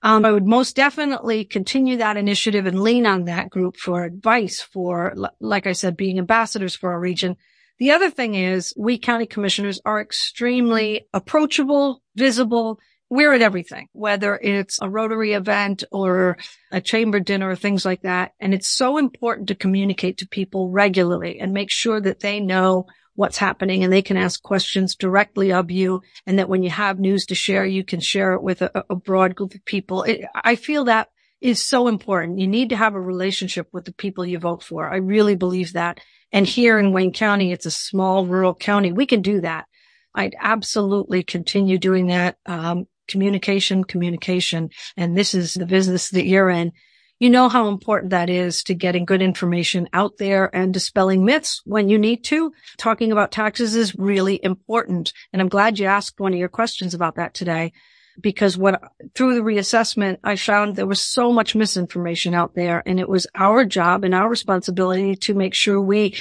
Um, 0.03 0.25
I 0.25 0.31
would 0.31 0.47
most 0.47 0.75
definitely 0.75 1.45
continue 1.45 1.97
that 1.97 2.17
initiative 2.17 2.65
and 2.65 2.81
lean 2.81 3.05
on 3.05 3.25
that 3.25 3.51
group 3.51 3.77
for 3.77 4.03
advice 4.03 4.59
for, 4.59 5.15
like 5.39 5.67
I 5.67 5.73
said, 5.73 5.95
being 5.95 6.17
ambassadors 6.17 6.75
for 6.75 6.91
our 6.91 6.99
region 6.99 7.37
the 7.81 7.89
other 7.89 8.11
thing 8.11 8.35
is 8.35 8.75
we 8.77 8.99
county 8.99 9.25
commissioners 9.25 9.81
are 9.83 9.99
extremely 9.99 11.07
approachable, 11.15 12.03
visible. 12.15 12.77
We're 13.09 13.33
at 13.33 13.41
everything, 13.41 13.87
whether 13.91 14.35
it's 14.35 14.77
a 14.79 14.87
Rotary 14.87 15.33
event 15.33 15.83
or 15.91 16.37
a 16.71 16.79
chamber 16.79 17.19
dinner 17.19 17.49
or 17.49 17.55
things 17.55 17.83
like 17.83 18.03
that. 18.03 18.33
And 18.39 18.53
it's 18.53 18.67
so 18.67 18.99
important 18.99 19.47
to 19.47 19.55
communicate 19.55 20.19
to 20.19 20.27
people 20.27 20.69
regularly 20.69 21.39
and 21.39 21.53
make 21.53 21.71
sure 21.71 21.99
that 21.99 22.19
they 22.19 22.39
know 22.39 22.85
what's 23.15 23.39
happening 23.39 23.83
and 23.83 23.91
they 23.91 24.03
can 24.03 24.15
ask 24.15 24.43
questions 24.43 24.93
directly 24.93 25.51
of 25.51 25.71
you. 25.71 26.03
And 26.27 26.37
that 26.37 26.49
when 26.49 26.61
you 26.61 26.69
have 26.69 26.99
news 26.99 27.25
to 27.25 27.35
share, 27.35 27.65
you 27.65 27.83
can 27.83 27.99
share 27.99 28.33
it 28.33 28.43
with 28.43 28.61
a, 28.61 28.85
a 28.91 28.95
broad 28.95 29.33
group 29.33 29.55
of 29.55 29.65
people. 29.65 30.03
It, 30.03 30.21
I 30.35 30.53
feel 30.53 30.85
that 30.85 31.09
is 31.41 31.59
so 31.59 31.87
important. 31.87 32.37
You 32.37 32.47
need 32.47 32.69
to 32.69 32.77
have 32.77 32.93
a 32.93 33.01
relationship 33.01 33.69
with 33.73 33.85
the 33.85 33.93
people 33.93 34.23
you 34.23 34.37
vote 34.37 34.61
for. 34.61 34.87
I 34.87 34.97
really 34.97 35.35
believe 35.35 35.73
that. 35.73 35.99
And 36.31 36.45
here 36.45 36.79
in 36.79 36.93
Wayne 36.93 37.13
County, 37.13 37.51
it's 37.51 37.65
a 37.65 37.71
small 37.71 38.25
rural 38.25 38.55
county. 38.55 38.91
We 38.91 39.05
can 39.05 39.21
do 39.21 39.41
that. 39.41 39.65
I'd 40.13 40.35
absolutely 40.39 41.23
continue 41.23 41.77
doing 41.77 42.07
that. 42.07 42.37
Um, 42.45 42.87
communication, 43.07 43.83
communication. 43.83 44.69
And 44.95 45.17
this 45.17 45.33
is 45.33 45.53
the 45.53 45.65
business 45.65 46.09
that 46.09 46.25
you're 46.25 46.49
in. 46.49 46.71
You 47.19 47.29
know 47.29 47.49
how 47.49 47.67
important 47.67 48.11
that 48.11 48.29
is 48.29 48.63
to 48.63 48.73
getting 48.73 49.05
good 49.05 49.21
information 49.21 49.87
out 49.93 50.17
there 50.17 50.53
and 50.55 50.73
dispelling 50.73 51.23
myths 51.23 51.61
when 51.65 51.87
you 51.87 51.99
need 51.99 52.23
to. 52.25 52.51
Talking 52.77 53.11
about 53.11 53.31
taxes 53.31 53.75
is 53.75 53.95
really 53.95 54.39
important. 54.43 55.13
And 55.31 55.41
I'm 55.41 55.49
glad 55.49 55.77
you 55.77 55.85
asked 55.85 56.19
one 56.19 56.33
of 56.33 56.39
your 56.39 56.49
questions 56.49 56.95
about 56.95 57.15
that 57.15 57.35
today 57.35 57.73
because 58.19 58.57
what 58.57 58.81
through 59.15 59.35
the 59.35 59.41
reassessment, 59.41 60.17
I 60.23 60.35
found 60.35 60.75
there 60.75 60.85
was 60.85 61.01
so 61.01 61.31
much 61.31 61.55
misinformation 61.55 62.33
out 62.33 62.55
there 62.55 62.83
and 62.85 62.99
it 62.99 63.09
was 63.09 63.27
our 63.35 63.65
job 63.65 64.03
and 64.03 64.13
our 64.13 64.29
responsibility 64.29 65.15
to 65.17 65.33
make 65.33 65.53
sure 65.53 65.79
we 65.79 66.15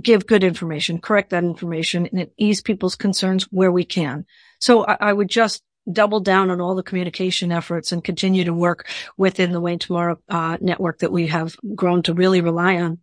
give 0.00 0.26
good 0.26 0.44
information, 0.44 1.00
correct 1.00 1.30
that 1.30 1.44
information 1.44 2.08
and 2.12 2.30
ease 2.36 2.60
people's 2.60 2.96
concerns 2.96 3.44
where 3.44 3.72
we 3.72 3.84
can. 3.84 4.24
So 4.58 4.84
I, 4.86 4.96
I 5.00 5.12
would 5.12 5.28
just 5.28 5.62
double 5.90 6.20
down 6.20 6.50
on 6.50 6.60
all 6.60 6.74
the 6.74 6.82
communication 6.82 7.50
efforts 7.50 7.90
and 7.90 8.04
continue 8.04 8.44
to 8.44 8.52
work 8.52 8.88
within 9.16 9.52
the 9.52 9.60
Wayne 9.60 9.78
Tomorrow 9.78 10.18
uh, 10.28 10.58
network 10.60 11.00
that 11.00 11.10
we 11.10 11.26
have 11.28 11.56
grown 11.74 12.02
to 12.04 12.14
really 12.14 12.40
rely 12.40 12.76
on. 12.76 12.98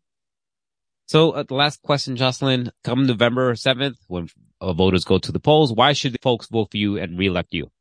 So 1.08 1.32
uh, 1.32 1.44
the 1.44 1.56
last 1.56 1.82
question, 1.82 2.16
Jocelyn, 2.16 2.72
come 2.84 3.08
November 3.08 3.54
7th, 3.54 3.96
when 4.08 4.30
uh, 4.62 4.74
voters 4.74 5.04
go 5.04 5.18
to 5.18 5.32
the 5.32 5.40
polls, 5.40 5.74
why 5.74 5.94
should 5.94 6.22
folks 6.22 6.48
vote 6.48 6.72
for 6.72 6.78
you 6.78 6.98
and 6.98 7.18
reelect 7.18 7.54
you? 7.54 7.72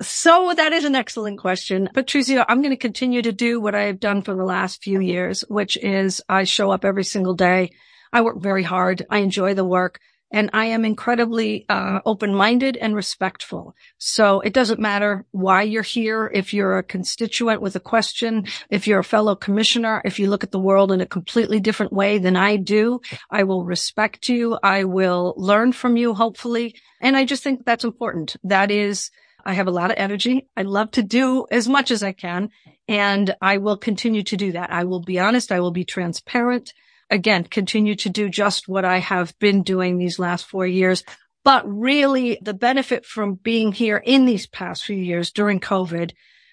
So 0.00 0.52
that 0.56 0.72
is 0.72 0.84
an 0.84 0.96
excellent 0.96 1.38
question. 1.38 1.88
Patricia, 1.94 2.44
I'm 2.48 2.62
going 2.62 2.70
to 2.70 2.76
continue 2.76 3.22
to 3.22 3.32
do 3.32 3.60
what 3.60 3.74
I 3.74 3.82
have 3.82 4.00
done 4.00 4.22
for 4.22 4.34
the 4.34 4.44
last 4.44 4.82
few 4.82 5.00
years, 5.00 5.42
which 5.48 5.76
is 5.76 6.20
I 6.28 6.44
show 6.44 6.70
up 6.72 6.84
every 6.84 7.04
single 7.04 7.34
day. 7.34 7.70
I 8.12 8.22
work 8.22 8.40
very 8.40 8.64
hard. 8.64 9.06
I 9.08 9.18
enjoy 9.18 9.54
the 9.54 9.64
work 9.64 10.00
and 10.32 10.50
I 10.52 10.66
am 10.66 10.84
incredibly 10.84 11.64
uh, 11.68 12.00
open-minded 12.04 12.76
and 12.76 12.96
respectful. 12.96 13.76
So 13.98 14.40
it 14.40 14.52
doesn't 14.52 14.80
matter 14.80 15.24
why 15.30 15.62
you're 15.62 15.84
here. 15.84 16.28
If 16.34 16.52
you're 16.52 16.78
a 16.78 16.82
constituent 16.82 17.62
with 17.62 17.76
a 17.76 17.80
question, 17.80 18.46
if 18.68 18.88
you're 18.88 18.98
a 18.98 19.04
fellow 19.04 19.36
commissioner, 19.36 20.02
if 20.04 20.18
you 20.18 20.28
look 20.28 20.42
at 20.42 20.50
the 20.50 20.58
world 20.58 20.90
in 20.90 21.00
a 21.00 21.06
completely 21.06 21.60
different 21.60 21.92
way 21.92 22.18
than 22.18 22.36
I 22.36 22.56
do, 22.56 23.00
I 23.30 23.44
will 23.44 23.64
respect 23.64 24.28
you. 24.28 24.58
I 24.60 24.84
will 24.84 25.34
learn 25.36 25.70
from 25.70 25.96
you, 25.96 26.14
hopefully. 26.14 26.74
And 27.00 27.16
I 27.16 27.24
just 27.24 27.44
think 27.44 27.64
that's 27.64 27.84
important. 27.84 28.34
That 28.42 28.72
is, 28.72 29.12
I 29.44 29.54
have 29.54 29.68
a 29.68 29.72
lot 29.72 29.90
of 29.90 29.96
energy. 29.98 30.48
I 30.56 30.62
love 30.62 30.90
to 30.92 31.02
do 31.02 31.46
as 31.50 31.68
much 31.68 31.90
as 31.90 32.02
I 32.02 32.12
can. 32.12 32.50
And 32.88 33.34
I 33.40 33.58
will 33.58 33.76
continue 33.76 34.22
to 34.24 34.36
do 34.36 34.52
that. 34.52 34.72
I 34.72 34.84
will 34.84 35.00
be 35.00 35.18
honest. 35.18 35.52
I 35.52 35.60
will 35.60 35.70
be 35.70 35.84
transparent 35.84 36.72
again, 37.10 37.44
continue 37.44 37.94
to 37.96 38.10
do 38.10 38.28
just 38.28 38.68
what 38.68 38.84
I 38.84 38.98
have 38.98 39.38
been 39.38 39.62
doing 39.62 39.98
these 39.98 40.18
last 40.18 40.46
four 40.46 40.66
years. 40.66 41.04
But 41.44 41.64
really 41.66 42.38
the 42.42 42.54
benefit 42.54 43.04
from 43.04 43.34
being 43.34 43.72
here 43.72 43.98
in 43.98 44.24
these 44.24 44.46
past 44.46 44.84
few 44.84 44.96
years 44.96 45.30
during 45.30 45.60
COVID 45.60 46.12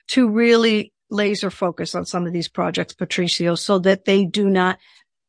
to 0.09 0.29
really 0.29 0.93
laser 1.09 1.49
focus 1.49 1.95
on 1.95 2.05
some 2.05 2.25
of 2.25 2.33
these 2.33 2.49
projects, 2.49 2.93
Patricio, 2.93 3.55
so 3.55 3.79
that 3.79 4.05
they 4.05 4.25
do 4.25 4.49
not, 4.49 4.77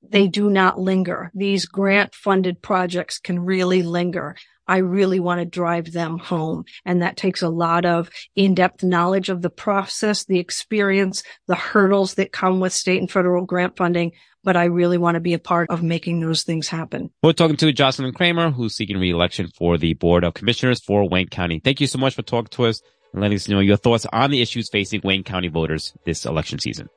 they 0.02 0.26
do 0.26 0.50
not 0.50 0.80
linger. 0.80 1.30
These 1.34 1.66
grant 1.66 2.14
funded 2.14 2.60
projects 2.60 3.18
can 3.18 3.38
really 3.38 3.82
linger. 3.82 4.36
I 4.72 4.78
really 4.78 5.20
want 5.20 5.40
to 5.40 5.44
drive 5.44 5.92
them 5.92 6.16
home. 6.16 6.64
And 6.86 7.02
that 7.02 7.18
takes 7.18 7.42
a 7.42 7.50
lot 7.50 7.84
of 7.84 8.08
in-depth 8.34 8.82
knowledge 8.82 9.28
of 9.28 9.42
the 9.42 9.50
process, 9.50 10.24
the 10.24 10.38
experience, 10.38 11.22
the 11.46 11.54
hurdles 11.54 12.14
that 12.14 12.32
come 12.32 12.58
with 12.58 12.72
state 12.72 12.98
and 12.98 13.10
federal 13.10 13.44
grant 13.44 13.76
funding 13.76 14.12
but 14.44 14.56
I 14.56 14.64
really 14.64 14.98
want 14.98 15.14
to 15.14 15.20
be 15.20 15.34
a 15.34 15.38
part 15.38 15.70
of 15.70 15.84
making 15.84 16.18
those 16.18 16.42
things 16.42 16.66
happen. 16.66 17.10
We're 17.22 17.32
talking 17.32 17.56
to 17.58 17.72
Jocelyn 17.72 18.12
Cramer, 18.12 18.50
who's 18.50 18.74
seeking 18.74 18.98
re-election 18.98 19.46
for 19.56 19.78
the 19.78 19.94
Board 19.94 20.24
of 20.24 20.34
Commissioners 20.34 20.80
for 20.80 21.08
Wayne 21.08 21.28
County. 21.28 21.60
Thank 21.60 21.80
you 21.80 21.86
so 21.86 22.00
much 22.00 22.16
for 22.16 22.22
talking 22.22 22.48
to 22.48 22.64
us 22.64 22.82
and 23.12 23.22
letting 23.22 23.36
us 23.36 23.48
know 23.48 23.60
your 23.60 23.76
thoughts 23.76 24.04
on 24.12 24.32
the 24.32 24.42
issues 24.42 24.68
facing 24.68 25.02
Wayne 25.04 25.22
County 25.22 25.46
voters 25.46 25.94
this 26.04 26.26
election 26.26 26.58
season. 26.58 26.88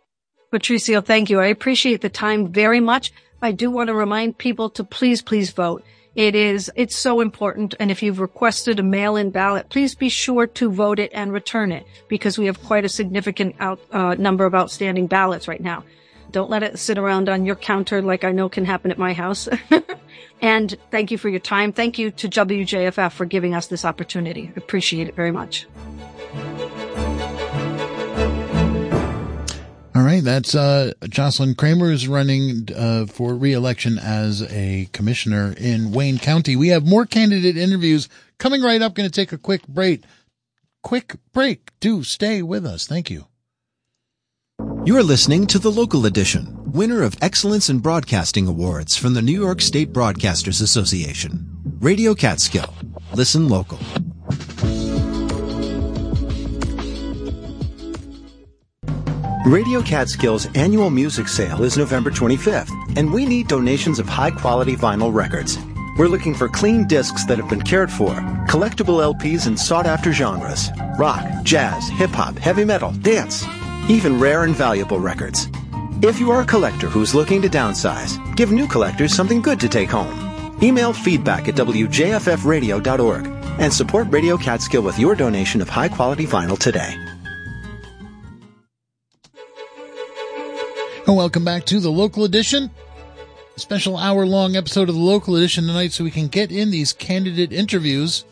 Patricio, 0.50 1.02
thank 1.02 1.30
you. 1.30 1.40
I 1.40 1.46
appreciate 1.46 2.02
the 2.02 2.10
time 2.10 2.52
very 2.52 2.80
much. 2.80 3.12
I 3.44 3.52
do 3.52 3.70
want 3.70 3.90
to 3.90 3.94
remind 3.94 4.40
people 4.40 4.72
to 4.72 4.84
please, 4.84 5.22
please 5.22 5.52
vote. 5.52 5.84
It 6.16 6.34
is, 6.34 6.72
it's 6.76 6.96
so 6.96 7.20
important. 7.20 7.76
And 7.80 7.92
if 7.92 8.02
you've 8.02 8.20
requested 8.20 8.80
a 8.80 8.84
mail-in 8.84 9.32
ballot, 9.32 9.70
please 9.70 9.96
be 9.96 10.08
sure 10.08 10.48
to 10.48 10.72
vote 10.72 10.98
it 10.98 11.12
and 11.14 11.34
return 11.34 11.74
it 11.74 11.86
because 12.08 12.38
we 12.38 12.46
have 12.46 12.64
quite 12.64 12.86
a 12.86 12.90
significant 12.90 13.56
out, 13.60 13.80
uh, 13.92 14.16
number 14.16 14.46
of 14.46 14.56
outstanding 14.56 15.08
ballots 15.08 15.48
right 15.48 15.62
now. 15.62 15.84
Don't 16.32 16.50
let 16.50 16.64
it 16.64 16.80
sit 16.80 16.98
around 16.98 17.30
on 17.30 17.46
your 17.46 17.56
counter 17.56 18.02
like 18.02 18.24
I 18.24 18.32
know 18.32 18.50
can 18.50 18.66
happen 18.66 18.92
at 18.92 18.98
my 18.98 19.14
house. 19.14 19.50
and 20.42 20.78
thank 20.90 21.12
you 21.12 21.18
for 21.18 21.30
your 21.30 21.40
time. 21.40 21.74
Thank 21.74 22.00
you 22.00 22.12
to 22.12 22.30
WJFF 22.30 23.12
for 23.12 23.26
giving 23.26 23.54
us 23.54 23.68
this 23.68 23.86
opportunity. 23.86 24.52
Appreciate 24.56 25.08
it 25.08 25.16
very 25.16 25.32
much. 25.32 25.68
All 29.96 30.04
right, 30.04 30.22
that's 30.22 30.54
uh, 30.54 30.92
Jocelyn 31.08 31.56
Cramer 31.56 31.90
is 31.90 32.06
running 32.06 32.68
uh, 32.76 33.06
for 33.06 33.34
re-election 33.34 33.98
as 33.98 34.44
a 34.52 34.90
commissioner 34.92 35.56
in 35.58 35.94
Wayne 35.94 36.18
County. 36.18 36.58
We 36.58 36.68
have 36.68 36.86
more 36.86 37.06
candidate 37.06 37.56
interviews 37.56 38.10
coming 38.38 38.62
right 38.62 38.82
up. 38.82 38.94
Going 38.94 39.10
to 39.10 39.16
take 39.16 39.32
a 39.32 39.38
quick 39.38 39.66
break. 39.70 40.04
Quick 40.84 41.16
break. 41.32 41.72
Do 41.80 42.04
stay 42.04 42.42
with 42.42 42.66
us. 42.66 42.86
Thank 42.86 43.10
you. 43.10 43.28
You're 44.84 45.02
listening 45.02 45.48
to 45.48 45.60
the 45.60 45.72
local 45.72 46.06
edition, 46.06 46.74
winner 46.74 47.02
of 47.02 47.16
Excellence 47.22 47.70
in 47.70 47.80
Broadcasting 47.80 48.48
Awards 48.48 48.98
from 48.98 49.14
the 49.14 49.22
New 49.22 49.32
York 49.32 49.62
State 49.62 49.94
Broadcasters 49.94 50.62
Association. 50.62 51.48
Radio 51.80 52.14
Catskill. 52.14 52.74
Listen 53.14 53.48
local. 53.48 53.80
Radio 59.46 59.80
Catskill's 59.84 60.48
annual 60.56 60.90
music 60.90 61.28
sale 61.28 61.64
is 61.64 61.78
November 61.78 62.10
25th, 62.10 62.98
and 62.98 63.14
we 63.14 63.28
need 63.28 63.48
donations 63.48 64.00
of 64.00 64.10
high 64.10 64.32
quality 64.32 64.76
vinyl 64.76 65.14
records. 65.14 65.60
We're 66.00 66.08
looking 66.08 66.34
for 66.34 66.50
clean 66.50 66.88
discs 66.88 67.26
that 67.26 67.38
have 67.38 67.48
been 67.48 67.62
cared 67.62 67.92
for, 67.92 68.10
collectible 68.50 69.14
LPs 69.14 69.46
in 69.46 69.56
sought 69.56 69.86
after 69.86 70.12
genres 70.12 70.72
rock, 70.98 71.24
jazz, 71.44 71.88
hip 71.90 72.10
hop, 72.10 72.40
heavy 72.40 72.66
metal, 72.66 72.92
dance, 72.92 73.46
even 73.88 74.20
rare 74.20 74.46
and 74.46 74.56
valuable 74.56 75.00
records. 75.00 75.48
If 76.02 76.20
you 76.20 76.32
are 76.32 76.42
a 76.42 76.46
collector 76.46 76.90
who's 76.90 77.14
looking 77.14 77.44
to 77.44 77.48
downsize, 77.48 78.18
give 78.36 78.52
new 78.52 78.68
collectors 78.68 79.14
something 79.14 79.44
good 79.44 79.60
to 79.60 79.70
take 79.70 79.92
home. 79.92 80.58
Email 80.64 80.92
feedback 80.92 81.48
at 81.48 81.54
wjffradio.org 81.54 83.28
and 83.60 83.72
support 83.72 84.08
Radio 84.10 84.38
Catskill 84.38 84.82
with 84.82 84.98
your 84.98 85.14
donation 85.14 85.62
of 85.62 85.70
high 85.70 85.90
quality 85.90 86.26
vinyl 86.26 86.58
today. 86.58 86.98
And 91.08 91.16
welcome 91.16 91.46
back 91.46 91.66
to 91.66 91.80
the 91.80 91.92
local 91.92 92.24
edition. 92.24 92.72
A 93.56 93.60
special 93.60 93.96
hour 93.96 94.26
long 94.26 94.56
episode 94.56 94.90
of 94.90 94.96
the 94.96 95.02
local 95.02 95.36
edition 95.36 95.68
tonight 95.68 95.92
so 95.92 96.04
we 96.04 96.10
can 96.10 96.28
get 96.28 96.52
in 96.52 96.72
these 96.72 96.94
candidate 96.94 97.54
interviews. 97.54 98.26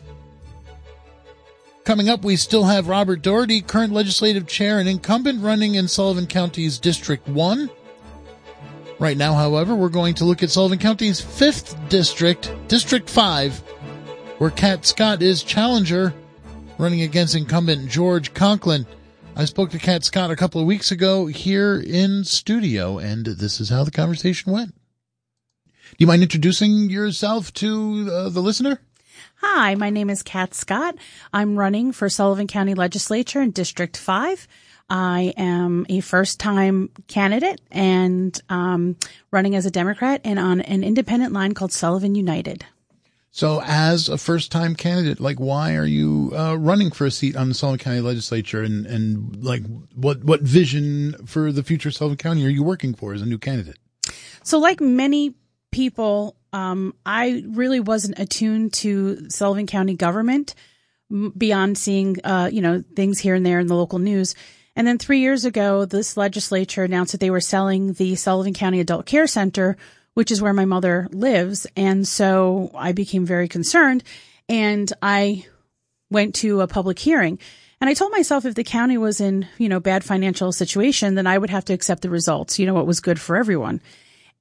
Coming 1.84 2.08
up, 2.08 2.24
we 2.24 2.34
still 2.34 2.64
have 2.64 2.88
Robert 2.88 3.22
Doherty, 3.22 3.60
current 3.60 3.92
legislative 3.92 4.48
chair 4.48 4.80
and 4.80 4.88
incumbent 4.88 5.40
running 5.40 5.76
in 5.76 5.86
Sullivan 5.86 6.26
County's 6.26 6.78
District 6.80 7.28
1. 7.28 7.70
Right 8.98 9.16
now, 9.16 9.34
however, 9.34 9.76
we're 9.76 9.88
going 9.88 10.14
to 10.14 10.24
look 10.24 10.42
at 10.42 10.50
Sullivan 10.50 10.80
County's 10.80 11.20
5th 11.20 11.88
district, 11.88 12.52
District 12.66 13.08
5, 13.08 13.58
where 14.38 14.50
Kat 14.50 14.84
Scott 14.84 15.22
is 15.22 15.44
challenger 15.44 16.12
running 16.78 17.02
against 17.02 17.36
incumbent 17.36 17.88
George 17.88 18.34
Conklin. 18.34 18.84
I 19.36 19.46
spoke 19.46 19.70
to 19.70 19.80
Kat 19.80 20.04
Scott 20.04 20.30
a 20.30 20.36
couple 20.36 20.60
of 20.60 20.66
weeks 20.66 20.92
ago 20.92 21.26
here 21.26 21.82
in 21.84 22.22
studio, 22.22 22.98
and 22.98 23.26
this 23.26 23.60
is 23.60 23.68
how 23.68 23.82
the 23.82 23.90
conversation 23.90 24.52
went. 24.52 24.74
Do 24.74 25.96
you 25.98 26.06
mind 26.06 26.22
introducing 26.22 26.88
yourself 26.88 27.52
to 27.54 28.08
uh, 28.12 28.28
the 28.28 28.40
listener? 28.40 28.80
Hi, 29.38 29.74
my 29.74 29.90
name 29.90 30.08
is 30.08 30.22
Kat 30.22 30.54
Scott. 30.54 30.94
I'm 31.32 31.58
running 31.58 31.90
for 31.90 32.08
Sullivan 32.08 32.46
County 32.46 32.74
Legislature 32.74 33.42
in 33.42 33.50
District 33.50 33.96
5. 33.96 34.46
I 34.88 35.34
am 35.36 35.84
a 35.88 35.98
first 35.98 36.38
time 36.38 36.90
candidate 37.08 37.60
and 37.72 38.40
um, 38.48 38.96
running 39.32 39.56
as 39.56 39.66
a 39.66 39.70
Democrat 39.70 40.20
and 40.22 40.38
on 40.38 40.60
an 40.60 40.84
independent 40.84 41.32
line 41.32 41.54
called 41.54 41.72
Sullivan 41.72 42.14
United. 42.14 42.66
So, 43.34 43.60
as 43.66 44.08
a 44.08 44.16
first 44.16 44.52
time 44.52 44.76
candidate, 44.76 45.18
like, 45.18 45.40
why 45.40 45.74
are 45.74 45.84
you 45.84 46.30
uh, 46.36 46.54
running 46.54 46.92
for 46.92 47.04
a 47.04 47.10
seat 47.10 47.34
on 47.34 47.48
the 47.48 47.54
Sullivan 47.54 47.80
County 47.80 48.00
Legislature? 48.00 48.62
And, 48.62 48.86
and 48.86 49.44
like, 49.44 49.64
what, 49.92 50.22
what 50.22 50.42
vision 50.42 51.14
for 51.26 51.50
the 51.50 51.64
future 51.64 51.88
of 51.88 51.96
Sullivan 51.96 52.16
County 52.16 52.46
are 52.46 52.48
you 52.48 52.62
working 52.62 52.94
for 52.94 53.12
as 53.12 53.22
a 53.22 53.26
new 53.26 53.38
candidate? 53.38 53.76
So, 54.44 54.60
like 54.60 54.80
many 54.80 55.34
people, 55.72 56.36
um, 56.52 56.94
I 57.04 57.42
really 57.48 57.80
wasn't 57.80 58.20
attuned 58.20 58.72
to 58.74 59.28
Sullivan 59.30 59.66
County 59.66 59.96
government 59.96 60.54
beyond 61.36 61.76
seeing, 61.76 62.18
uh, 62.22 62.50
you 62.52 62.62
know, 62.62 62.84
things 62.94 63.18
here 63.18 63.34
and 63.34 63.44
there 63.44 63.58
in 63.58 63.66
the 63.66 63.74
local 63.74 63.98
news. 63.98 64.36
And 64.76 64.86
then 64.86 64.96
three 64.96 65.18
years 65.18 65.44
ago, 65.44 65.86
this 65.86 66.16
legislature 66.16 66.84
announced 66.84 67.10
that 67.10 67.20
they 67.20 67.30
were 67.30 67.40
selling 67.40 67.94
the 67.94 68.14
Sullivan 68.14 68.54
County 68.54 68.78
Adult 68.78 69.06
Care 69.06 69.26
Center 69.26 69.76
which 70.14 70.30
is 70.30 70.40
where 70.40 70.54
my 70.54 70.64
mother 70.64 71.08
lives. 71.12 71.66
And 71.76 72.06
so 72.06 72.70
I 72.74 72.92
became 72.92 73.26
very 73.26 73.48
concerned 73.48 74.02
and 74.48 74.92
I 75.02 75.46
went 76.10 76.36
to 76.36 76.60
a 76.60 76.66
public 76.66 76.98
hearing. 76.98 77.38
And 77.80 77.90
I 77.90 77.94
told 77.94 78.12
myself 78.12 78.46
if 78.46 78.54
the 78.54 78.64
county 78.64 78.96
was 78.96 79.20
in, 79.20 79.46
you 79.58 79.68
know, 79.68 79.80
bad 79.80 80.04
financial 80.04 80.52
situation, 80.52 81.16
then 81.16 81.26
I 81.26 81.36
would 81.36 81.50
have 81.50 81.64
to 81.66 81.72
accept 81.74 82.02
the 82.02 82.10
results, 82.10 82.58
you 82.58 82.66
know, 82.66 82.74
what 82.74 82.86
was 82.86 83.00
good 83.00 83.20
for 83.20 83.36
everyone. 83.36 83.80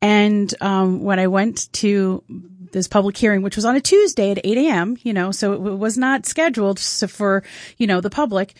And 0.02 0.54
um, 0.62 1.04
when 1.04 1.20
I 1.20 1.28
went 1.28 1.72
to 1.74 2.24
this 2.72 2.88
public 2.88 3.18
hearing, 3.18 3.42
which 3.42 3.56
was 3.56 3.66
on 3.66 3.76
a 3.76 3.82
Tuesday 3.82 4.32
at 4.32 4.40
8 4.44 4.58
a.m., 4.58 4.98
you 5.02 5.14
know, 5.14 5.32
so 5.32 5.54
it 5.54 5.60
was 5.60 5.98
not 5.98 6.26
scheduled 6.26 6.80
for, 6.80 7.44
you 7.78 7.88
know, 7.88 8.02
the 8.02 8.10
public, 8.10 8.54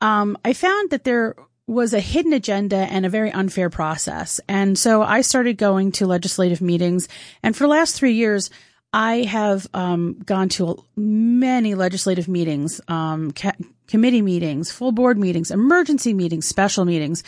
um, 0.00 0.36
I 0.44 0.52
found 0.52 0.90
that 0.90 1.04
there 1.04 1.34
was 1.68 1.92
a 1.92 2.00
hidden 2.00 2.32
agenda 2.32 2.76
and 2.76 3.04
a 3.04 3.10
very 3.10 3.30
unfair 3.30 3.68
process. 3.68 4.40
And 4.48 4.76
so 4.78 5.02
I 5.02 5.20
started 5.20 5.58
going 5.58 5.92
to 5.92 6.06
legislative 6.06 6.60
meetings. 6.60 7.08
And 7.42 7.54
for 7.54 7.64
the 7.64 7.68
last 7.68 7.94
three 7.94 8.14
years, 8.14 8.50
I 8.92 9.24
have 9.24 9.66
um, 9.74 10.18
gone 10.24 10.48
to 10.50 10.82
many 10.96 11.74
legislative 11.74 12.26
meetings, 12.26 12.80
um, 12.88 13.32
ca- 13.32 13.52
committee 13.86 14.22
meetings, 14.22 14.72
full 14.72 14.92
board 14.92 15.18
meetings, 15.18 15.50
emergency 15.50 16.14
meetings, 16.14 16.48
special 16.48 16.86
meetings. 16.86 17.22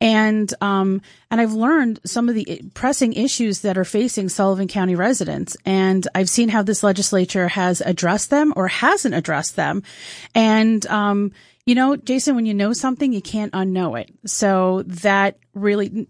And, 0.00 0.52
um, 0.60 1.00
and 1.30 1.40
I've 1.40 1.54
learned 1.54 2.00
some 2.04 2.28
of 2.28 2.34
the 2.34 2.62
pressing 2.74 3.14
issues 3.14 3.60
that 3.60 3.78
are 3.78 3.84
facing 3.84 4.28
Sullivan 4.28 4.68
County 4.68 4.94
residents. 4.94 5.56
And 5.64 6.06
I've 6.14 6.28
seen 6.28 6.50
how 6.50 6.62
this 6.62 6.82
legislature 6.82 7.48
has 7.48 7.80
addressed 7.80 8.30
them 8.30 8.52
or 8.56 8.68
hasn't 8.68 9.14
addressed 9.14 9.56
them. 9.56 9.82
And, 10.34 10.86
um, 10.88 11.32
you 11.64 11.74
know, 11.74 11.96
Jason, 11.96 12.36
when 12.36 12.46
you 12.46 12.54
know 12.54 12.72
something, 12.72 13.12
you 13.12 13.22
can't 13.22 13.52
unknow 13.52 14.00
it. 14.00 14.10
So 14.26 14.82
that 14.86 15.38
really 15.54 16.06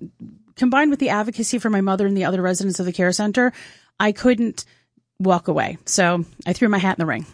combined 0.57 0.91
with 0.91 0.99
the 0.99 1.11
advocacy 1.11 1.59
for 1.59 1.71
my 1.71 1.81
mother 1.81 2.07
and 2.07 2.17
the 2.17 2.25
other 2.25 2.43
residents 2.43 2.81
of 2.81 2.87
the 2.87 2.93
care 2.93 3.13
center, 3.13 3.53
I 4.01 4.13
couldn't 4.13 4.65
walk 5.19 5.49
away. 5.49 5.79
So 5.87 6.25
I 6.45 6.53
threw 6.53 6.69
my 6.69 6.79
hat 6.79 6.99
in 6.99 7.03
the 7.03 7.07
ring. 7.07 7.27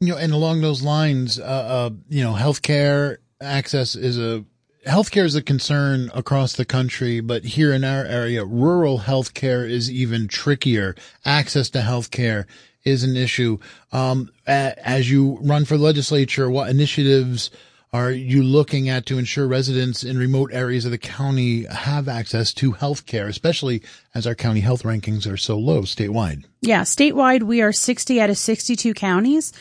You 0.00 0.08
know, 0.08 0.16
and 0.18 0.32
along 0.32 0.60
those 0.60 0.82
lines, 0.82 1.38
uh, 1.38 1.42
uh, 1.44 1.90
you 2.08 2.24
know, 2.24 2.32
healthcare 2.32 3.18
access 3.40 3.94
is 3.94 4.18
a 4.18 4.44
healthcare 4.86 5.24
is 5.24 5.34
a 5.34 5.42
concern 5.42 6.10
across 6.14 6.54
the 6.54 6.64
country, 6.64 7.20
but 7.20 7.44
here 7.44 7.72
in 7.72 7.84
our 7.84 8.04
area, 8.04 8.44
rural 8.44 9.00
healthcare 9.00 9.68
is 9.68 9.90
even 9.90 10.28
trickier. 10.28 10.94
Access 11.24 11.70
to 11.70 11.80
healthcare 11.80 12.46
is 12.84 13.04
an 13.04 13.16
issue. 13.16 13.58
Um, 13.92 14.30
as 14.46 15.10
you 15.10 15.38
run 15.42 15.64
for 15.64 15.78
legislature, 15.78 16.50
what 16.50 16.68
initiatives 16.68 17.50
are 17.92 18.10
you 18.10 18.42
looking 18.42 18.88
at 18.88 19.04
to 19.06 19.18
ensure 19.18 19.46
residents 19.46 20.02
in 20.02 20.16
remote 20.16 20.50
areas 20.52 20.86
of 20.86 20.90
the 20.90 20.98
county 20.98 21.64
have 21.64 22.08
access 22.08 22.52
to 22.54 22.72
health 22.72 23.04
care, 23.04 23.28
especially 23.28 23.82
as 24.14 24.26
our 24.26 24.34
county 24.34 24.60
health 24.60 24.82
rankings 24.82 25.30
are 25.30 25.36
so 25.36 25.58
low 25.58 25.82
statewide? 25.82 26.44
Yeah, 26.62 26.82
statewide, 26.82 27.42
we 27.42 27.60
are 27.60 27.72
60 27.72 28.20
out 28.20 28.30
of 28.30 28.38
62 28.38 28.94
counties. 28.94 29.52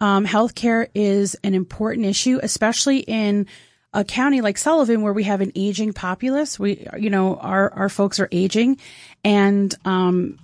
Um, 0.00 0.26
healthcare 0.26 0.88
is 0.94 1.36
an 1.42 1.54
important 1.54 2.06
issue, 2.06 2.38
especially 2.42 3.00
in 3.00 3.46
a 3.94 4.04
county 4.04 4.40
like 4.40 4.58
Sullivan 4.58 5.02
where 5.02 5.12
we 5.12 5.24
have 5.24 5.40
an 5.40 5.52
aging 5.54 5.92
populace. 5.92 6.58
We, 6.58 6.86
you 6.98 7.10
know, 7.10 7.36
our, 7.36 7.72
our 7.74 7.88
folks 7.88 8.20
are 8.20 8.28
aging 8.32 8.78
and, 9.22 9.74
um, 9.84 10.38